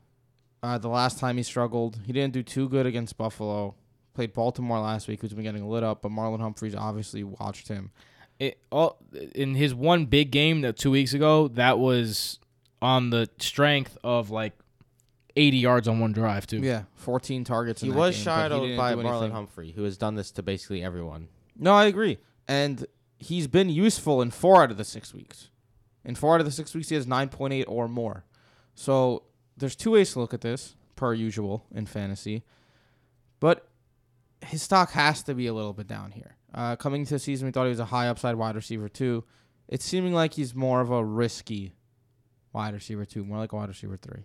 [0.62, 3.74] Uh, the last time he struggled, he didn't do too good against Buffalo.
[4.14, 7.92] Played Baltimore last week, who's been getting lit up, but Marlon Humphrey's obviously watched him.
[8.40, 8.99] It all
[9.34, 11.49] in his one big game that two weeks ago.
[11.49, 12.38] That was
[12.80, 14.55] on the strength of like
[15.39, 16.59] 80 yards on one drive too.
[16.59, 17.80] Yeah, 14 targets.
[17.80, 19.30] He in that was game, but he shadowed didn't by do Marlon anything.
[19.30, 21.28] Humphrey, who has done this to basically everyone.
[21.57, 22.18] No, I agree.
[22.47, 22.86] And
[23.18, 25.49] he's been useful in four out of the six weeks.
[26.05, 28.24] In four out of the six weeks, he has 9.8 or more.
[28.74, 29.24] So
[29.57, 32.43] there's two ways to look at this, per usual in fantasy.
[33.41, 33.68] But
[34.45, 36.36] his stock has to be a little bit down here.
[36.55, 39.24] Uh, coming to the season, we thought he was a high upside wide receiver, too.
[39.68, 41.74] It's seeming like he's more of a risky
[42.53, 43.24] wide receiver, too.
[43.24, 44.24] More like a wide receiver, three.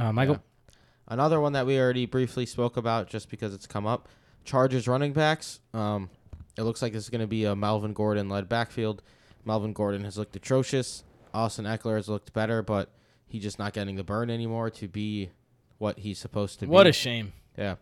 [0.00, 0.34] Uh, Michael.
[0.34, 0.74] Yeah.
[1.08, 4.08] Another one that we already briefly spoke about just because it's come up.
[4.44, 5.60] Chargers running backs.
[5.74, 6.08] Um,
[6.56, 9.02] it looks like this is going to be a Melvin Gordon led backfield.
[9.44, 11.04] Melvin Gordon has looked atrocious.
[11.34, 12.90] Austin Ekeler has looked better, but
[13.26, 15.30] he's just not getting the burn anymore to be
[15.78, 16.70] what he's supposed to be.
[16.70, 17.32] What a shame.
[17.58, 17.76] Yeah.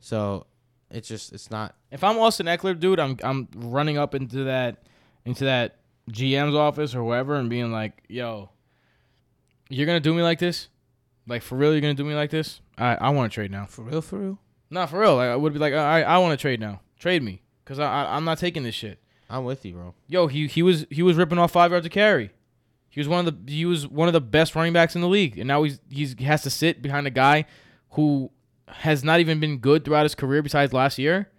[0.00, 0.46] So
[0.90, 4.84] it's just it's not If I'm Austin Ekeler, dude, I'm I'm running up into that
[5.24, 5.76] into that
[6.10, 8.50] GM's office or wherever and being like, "Yo,
[9.68, 10.68] you're gonna do me like this?
[11.28, 11.72] Like for real?
[11.72, 12.60] You're gonna do me like this?
[12.76, 13.66] I I want to trade now.
[13.66, 14.38] For real, for real?
[14.70, 15.16] Not for real.
[15.16, 16.80] Like, I would be like, I I want to trade now.
[16.98, 18.98] Trade me, cause I, I I'm not taking this shit.
[19.30, 19.94] I'm with you, bro.
[20.08, 22.30] Yo, he he was he was ripping off five yards of carry.
[22.88, 25.08] He was one of the he was one of the best running backs in the
[25.08, 27.44] league, and now he's he's he has to sit behind a guy
[27.90, 28.30] who
[28.66, 31.30] has not even been good throughout his career besides last year.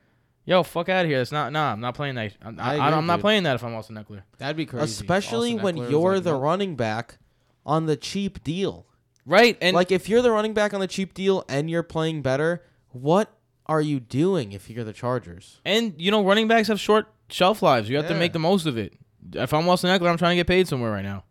[0.46, 1.18] Yo, fuck out of here.
[1.20, 1.74] That's not nah.
[1.74, 2.34] I'm not playing that.
[2.42, 4.24] I'm, I I, agree, am not playing that if I'm Austin Ekeler.
[4.38, 4.84] That'd be crazy.
[4.84, 6.42] Especially Austin when Ekeler you're like, the nope.
[6.42, 7.18] running back
[7.66, 8.86] on the cheap deal.
[9.30, 12.24] Right, and like if you're the running back on the cheap deal and you're playing
[12.24, 13.32] better, what
[13.68, 15.62] are you doing if you're the Chargers?
[15.64, 17.88] and you know running backs have short shelf lives.
[17.88, 18.94] You have to make the most of it.
[19.34, 21.26] If I'm Austin Ekeler, I'm trying to get paid somewhere right now.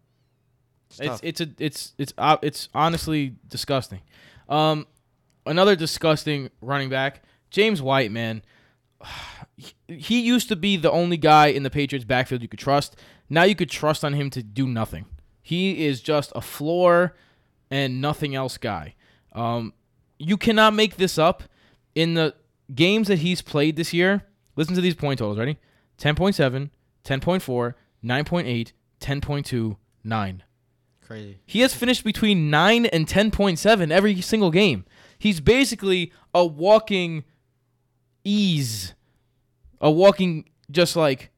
[0.91, 4.03] It's It's it's a it's it's uh, it's honestly disgusting.
[4.49, 4.87] Um,
[5.45, 8.43] another disgusting running back, James White, man.
[9.89, 12.95] He used to be the only guy in the Patriots backfield you could trust.
[13.29, 15.07] Now you could trust on him to do nothing.
[15.43, 17.17] He is just a floor
[17.71, 18.95] and nothing else guy.
[19.33, 19.73] Um,
[20.19, 21.45] you cannot make this up.
[21.95, 22.35] In the
[22.75, 24.25] games that he's played this year,
[24.57, 25.39] listen to these point totals.
[25.39, 25.59] Ready?
[25.99, 26.71] 10.7,
[27.05, 30.43] 10.4, 9.8, 10.2, 9.
[31.05, 31.39] Crazy.
[31.47, 34.85] He has finished between 9 and 10.7 every single game.
[35.19, 37.25] He's basically a walking
[38.25, 38.95] ease.
[39.81, 41.31] A walking, just like,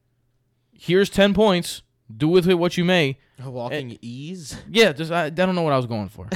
[0.73, 1.83] here's 10 points.
[2.15, 3.17] Do with it what you may.
[3.45, 4.55] Walking ease.
[4.69, 6.27] Yeah, just I, I don't know what I was going for.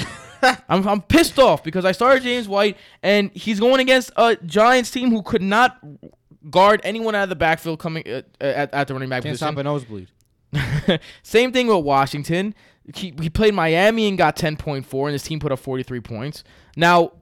[0.69, 4.91] I'm, I'm pissed off because I started James White and he's going against a Giants
[4.91, 5.79] team who could not
[6.49, 9.53] guard anyone out of the backfield coming uh, at, at the running back Can't position.
[9.53, 10.09] stop a nosebleed.
[11.23, 12.53] Same thing with Washington.
[12.93, 16.43] He, he played Miami and got 10.4, and his team put up 43 points.
[16.75, 17.13] Now,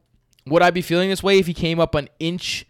[0.45, 2.65] would I be feeling this way if he came up an inch?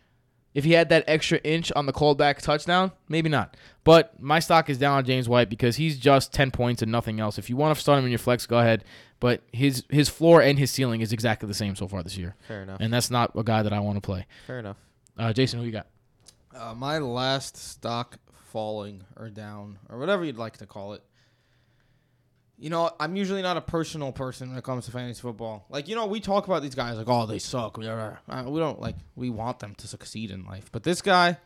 [0.54, 2.92] If he had that extra inch on the callback touchdown?
[3.10, 3.58] Maybe not.
[3.84, 7.20] But my stock is down on James White because he's just 10 points and nothing
[7.20, 7.38] else.
[7.38, 8.84] If you want to start him in your flex, go ahead.
[9.20, 12.36] But his his floor and his ceiling is exactly the same so far this year.
[12.48, 12.80] Fair enough.
[12.82, 14.28] And that's not a guy that I want to play.
[14.46, 14.78] Fair enough.
[15.18, 15.88] Uh, Jason, who you got?
[16.56, 18.20] Uh, my last stock
[18.52, 21.04] falling or down or whatever you'd like to call it.
[22.64, 25.66] You know, I'm usually not a personal person when it comes to fantasy football.
[25.70, 27.78] Like, you know, we talk about these guys like, oh, they suck.
[27.78, 28.14] Uh,
[28.48, 28.96] we don't like.
[29.18, 31.40] We want them to succeed in life, but this guy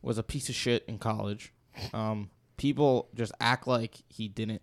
[0.00, 1.52] was a piece of shit in college.
[1.92, 4.62] Um, people just act like he didn't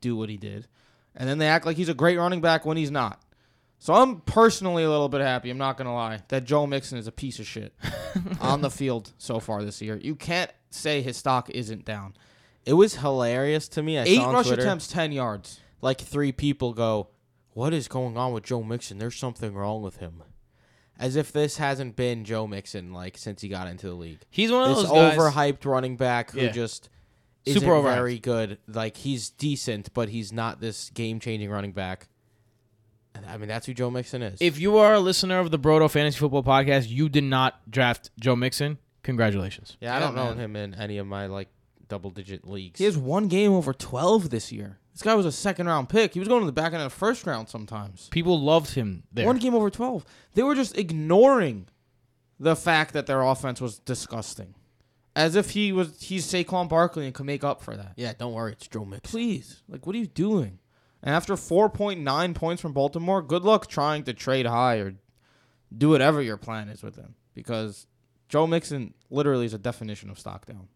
[0.00, 0.66] do what he did,
[1.14, 3.22] and then they act like he's a great running back when he's not.
[3.78, 5.50] So I'm personally a little bit happy.
[5.50, 7.72] I'm not gonna lie that Joe Mixon is a piece of shit
[8.40, 9.96] on the field so far this year.
[10.02, 12.14] You can't say his stock isn't down.
[12.70, 13.98] It was hilarious to me.
[13.98, 15.58] I Eight saw rush Twitter, attempts, ten yards.
[15.80, 17.08] Like three people go,
[17.52, 18.98] "What is going on with Joe Mixon?
[18.98, 20.22] There's something wrong with him."
[20.96, 24.20] As if this hasn't been Joe Mixon like since he got into the league.
[24.30, 26.50] He's one of this those guys- overhyped running back who Yeah.
[26.52, 26.88] just
[27.44, 27.94] Super isn't overhyped.
[27.94, 28.58] very good.
[28.68, 32.06] Like he's decent, but he's not this game-changing running back.
[33.26, 34.38] I mean, that's who Joe Mixon is.
[34.40, 38.10] If you are a listener of the Broto Fantasy Football Podcast, you did not draft
[38.20, 38.78] Joe Mixon.
[39.02, 39.76] Congratulations.
[39.80, 41.48] yeah, I don't know him in any of my like
[41.90, 42.78] double-digit leagues.
[42.78, 44.78] He has one game over twelve this year.
[44.94, 46.14] This guy was a second round pick.
[46.14, 48.08] He was going to the back end of the first round sometimes.
[48.08, 49.26] People loved him there.
[49.26, 50.06] One game over twelve.
[50.34, 51.66] They were just ignoring
[52.38, 54.54] the fact that their offense was disgusting,
[55.14, 57.92] as if he was he's Saquon Barkley and could make up for that.
[57.96, 59.10] yeah, don't worry, it's Joe Mixon.
[59.10, 60.58] Please, like, what are you doing?
[61.02, 64.94] And after 4.9 points from Baltimore, good luck trying to trade high or
[65.76, 67.86] do whatever your plan is with him because
[68.28, 70.68] Joe Mixon literally is a definition of stock down.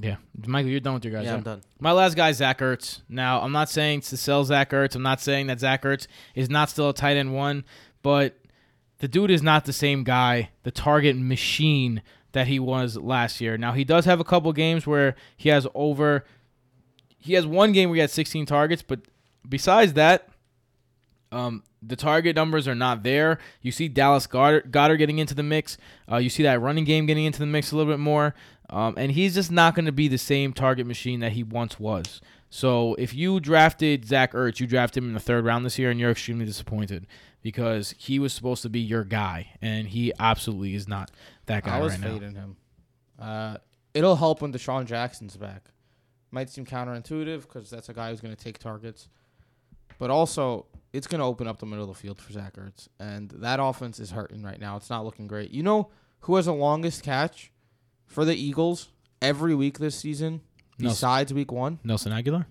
[0.00, 0.16] Yeah,
[0.46, 1.24] Michael, you're done with your guys.
[1.24, 1.36] Yeah, right?
[1.36, 1.62] I'm done.
[1.78, 3.02] My last guy, Zach Ertz.
[3.08, 4.96] Now, I'm not saying to sell Zach Ertz.
[4.96, 7.64] I'm not saying that Zach Ertz is not still a tight end one,
[8.02, 8.36] but
[8.98, 13.56] the dude is not the same guy, the target machine that he was last year.
[13.56, 16.24] Now, he does have a couple games where he has over.
[17.18, 19.00] He has one game where he had 16 targets, but
[19.48, 20.28] besides that,
[21.30, 23.38] um, the target numbers are not there.
[23.60, 25.76] You see Dallas Goedert, Goedert getting into the mix.
[26.10, 28.34] Uh, you see that running game getting into the mix a little bit more.
[28.70, 31.78] Um, and he's just not going to be the same target machine that he once
[31.78, 32.20] was.
[32.48, 35.90] So if you drafted Zach Ertz, you drafted him in the third round this year,
[35.90, 37.06] and you're extremely disappointed
[37.42, 41.10] because he was supposed to be your guy, and he absolutely is not
[41.46, 42.12] that guy I was right now.
[42.14, 42.56] fading him.
[43.18, 43.56] Uh,
[43.92, 45.64] it'll help when DeSean Jackson's back.
[46.30, 49.08] Might seem counterintuitive because that's a guy who's going to take targets,
[49.98, 52.88] but also it's going to open up the middle of the field for Zach Ertz,
[52.98, 54.76] and that offense is hurting right now.
[54.76, 55.50] It's not looking great.
[55.50, 55.90] You know
[56.20, 57.52] who has the longest catch
[58.06, 58.88] for the Eagles
[59.22, 60.40] every week this season
[60.78, 60.94] Nelson.
[60.94, 61.78] besides Week One?
[61.84, 62.46] Nelson Agholor.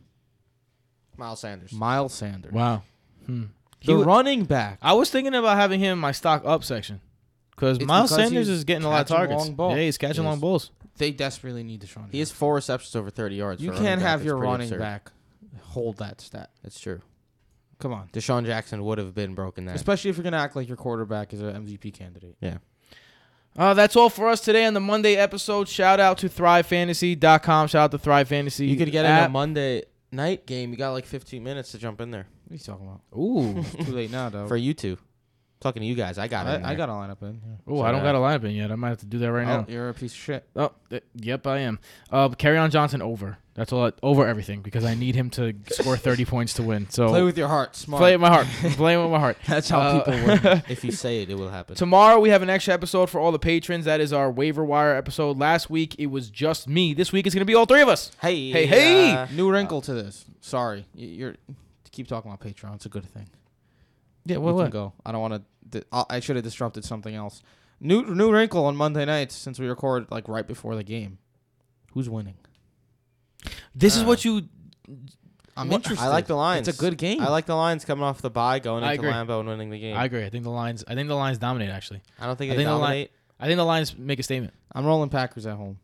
[1.17, 1.71] Miles Sanders.
[1.73, 2.51] Miles Sanders.
[2.53, 2.83] Wow.
[3.25, 3.43] Hmm.
[3.85, 4.79] The wa- running back.
[4.81, 7.01] I was thinking about having him in my stock up section
[7.51, 9.45] because Miles because Sanders is getting a lot of targets.
[9.45, 9.75] long balls.
[9.75, 10.71] Yeah, he's catching He long balls.
[10.97, 12.11] They desperately need DeSean.
[12.11, 13.61] He has four receptions over 30 yards.
[13.63, 14.79] You for can't have That's your running absurd.
[14.79, 15.11] back
[15.61, 16.51] hold that stat.
[16.61, 17.01] That's true.
[17.79, 18.07] Come on.
[18.13, 19.75] DeSean Jackson would have been broken that.
[19.75, 22.37] Especially if you're gonna act like your quarterback is an MVP candidate.
[22.39, 22.57] yeah.
[23.55, 25.67] Uh, that's all for us today on the Monday episode.
[25.67, 27.67] Shout out to ThriveFantasy.com.
[27.67, 28.65] Shout out to Thrive Fantasy.
[28.65, 29.29] You could get in app.
[29.29, 30.71] a Monday night game.
[30.71, 32.27] You got like 15 minutes to jump in there.
[32.45, 33.01] What are you talking about?
[33.17, 33.63] Ooh.
[33.85, 34.47] Too late now, though.
[34.47, 34.97] For you two.
[35.63, 36.17] Talking to you guys.
[36.17, 36.55] I got it.
[36.59, 36.85] in I, I there.
[36.85, 37.41] got a lineup in.
[37.67, 37.73] Yeah.
[37.73, 38.71] Ooh, I don't got a lineup in yet.
[38.71, 39.65] I might have to do that right Oh, now.
[39.69, 40.45] you're a piece of shit.
[40.55, 41.79] Oh, th- yep, I am.
[42.11, 43.37] Uh, Kerryon Johnson over.
[43.55, 43.91] That's all.
[44.01, 46.89] Over everything because I need him to score 30 points to win.
[46.89, 47.75] So Play with your heart.
[47.75, 48.01] Smart.
[48.01, 48.47] Play with my heart.
[48.63, 49.37] I'm with my heart.
[49.47, 50.13] That's how Uh, people
[50.51, 50.63] win.
[50.67, 51.75] if you say it, it will happen.
[51.75, 53.85] Tomorrow we have an extra episode for all the patrons.
[53.85, 55.37] That is our waiver wire episode.
[55.37, 56.93] Last week it was just me.
[56.95, 58.11] This week it's gonna be all three of us.
[58.21, 59.11] Hey, Hey, hey!
[59.11, 60.25] uh, New wrinkle to this.
[60.41, 62.75] Sorry, you're to keep talking about Patreon.
[62.75, 63.29] It's a good thing.
[64.25, 64.63] Yeah, we what?
[64.63, 64.93] can go.
[65.05, 65.83] I don't want to.
[66.09, 67.41] I should have disrupted something else.
[67.79, 71.17] New new wrinkle on Monday nights since we record like right before the game.
[71.93, 72.35] Who's winning?
[73.75, 74.47] This is Uh, what you.
[75.55, 76.03] I'm What- interested.
[76.05, 76.67] I like the Lions.
[76.67, 77.21] It's a good game.
[77.21, 79.13] I like the Lions coming off the bye, going I into agree.
[79.13, 79.95] Lambeau and winning the game.
[79.95, 80.25] I agree.
[80.25, 80.83] I think the Lions.
[80.87, 81.69] I think the Lions dominate.
[81.69, 83.11] Actually, I don't think I they think the line- dominate.
[83.43, 84.53] I think the Lions make a statement.
[84.73, 85.79] I'm rolling Packers at home.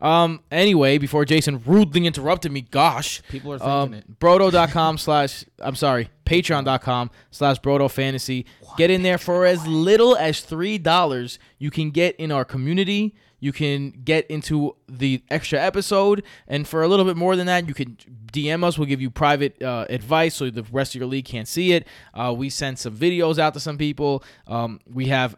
[0.00, 0.40] Um.
[0.50, 3.22] Anyway, before Jason rudely interrupted me, gosh.
[3.30, 4.18] People are thinking Um, it.
[4.20, 8.44] Broto.com slash I'm sorry, Patreon.com slash Broto Fantasy.
[8.76, 11.38] Get in there for as little as three dollars.
[11.58, 13.14] You can get in our community.
[13.38, 16.22] you can get into the extra episode.
[16.48, 17.96] And for a little bit more than that, you can
[18.32, 18.78] DM us.
[18.78, 21.86] We'll give you private uh, advice so the rest of your league can't see it.
[22.14, 24.22] Uh, we send some videos out to some people.
[24.46, 25.36] Um, we have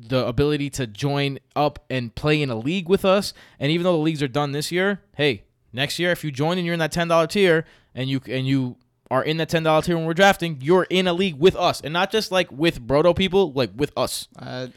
[0.00, 3.32] the ability to join up and play in a league with us.
[3.58, 6.56] And even though the leagues are done this year, hey, next year if you join
[6.58, 7.64] and you're in that ten dollar tier
[7.94, 8.76] and you and you
[9.10, 11.80] are in that ten dollar tier when we're drafting, you're in a league with us,
[11.80, 14.28] and not just like with Broto people, like with us.
[14.38, 14.68] Uh,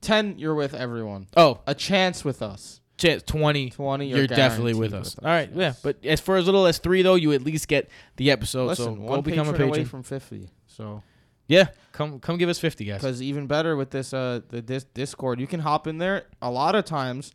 [0.00, 1.26] ten, you're with everyone.
[1.36, 2.80] Oh, A chance with us.
[2.98, 5.16] chance 20 20, you're, you're definitely with us.
[5.16, 7.66] with all right yeah but as for as little as three though you at least
[7.66, 10.50] get the episode Listen, so one go become a patron away from fifty.
[10.66, 11.02] So
[11.48, 14.84] yeah come come give us 50 guys because even better with this uh the dis-
[14.94, 16.24] Discord, you can hop in there.
[16.40, 17.32] A lot of times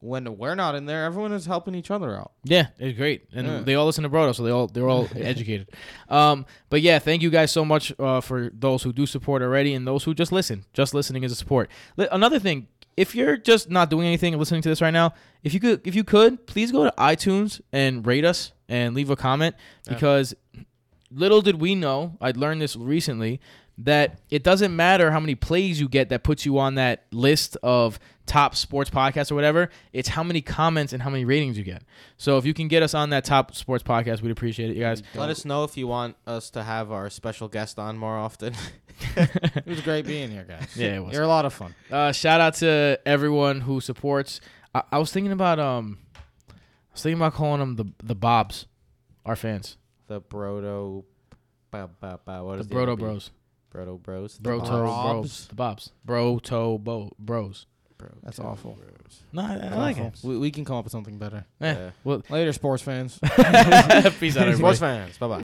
[0.00, 2.32] when we're not in there, everyone is helping each other out.
[2.44, 3.60] Yeah, it's great, and Yeah.
[3.60, 5.70] they all listen to Broto, so they all they're all educated.
[6.08, 9.72] Um, but yeah, thank you guys so much uh, for those who do support already,
[9.74, 10.64] and those who just listen.
[10.74, 11.70] Just listening is a support.
[11.96, 15.54] Another thing, if you're just not doing anything and listening to this right now, if
[15.54, 19.16] you could, if you could, please go to iTunes and rate us and leave a
[19.16, 19.54] comment
[19.88, 20.34] because
[21.10, 23.40] little did we know, I learned this recently,
[23.78, 27.56] that it doesn't matter how many plays you get that puts you on that list
[27.62, 29.68] of top sports podcasts or whatever.
[29.92, 31.82] It's how many comments and how many ratings you get.
[32.16, 34.82] So if you can get us on that top sports podcast, we'd appreciate it, you
[34.82, 35.02] guys.
[35.14, 38.54] Let us know if you want us to have our special guest on more often.
[39.14, 40.74] It was great being here, guys.
[40.74, 41.12] Yeah, it was.
[41.12, 41.74] You're a lot of fun.
[41.90, 44.40] Uh, shout out to everyone who supports.
[44.74, 45.98] I, I was thinking about um,
[46.48, 46.54] I
[46.92, 48.64] was thinking about calling them the the Bobs,
[49.26, 49.76] our fans,
[50.06, 51.04] the Broto.
[51.70, 53.32] Ba, ba, ba, what the is the Broto Bros,
[53.76, 54.38] Broto Bros.
[54.38, 54.68] Bro Bobs.
[54.68, 57.66] to Bros, the Bobs, Bro to Bo Bros.
[57.98, 58.72] Bro That's awful.
[58.74, 59.22] Bros.
[59.32, 60.14] No, I, I like it.
[60.22, 61.44] We, we can come up with something better.
[61.60, 61.90] Eh, Yeah.
[62.04, 63.18] well, Later, sports fans.
[63.22, 64.54] peace out, everybody.
[64.56, 65.18] Sports fans.
[65.18, 65.45] Bye bye.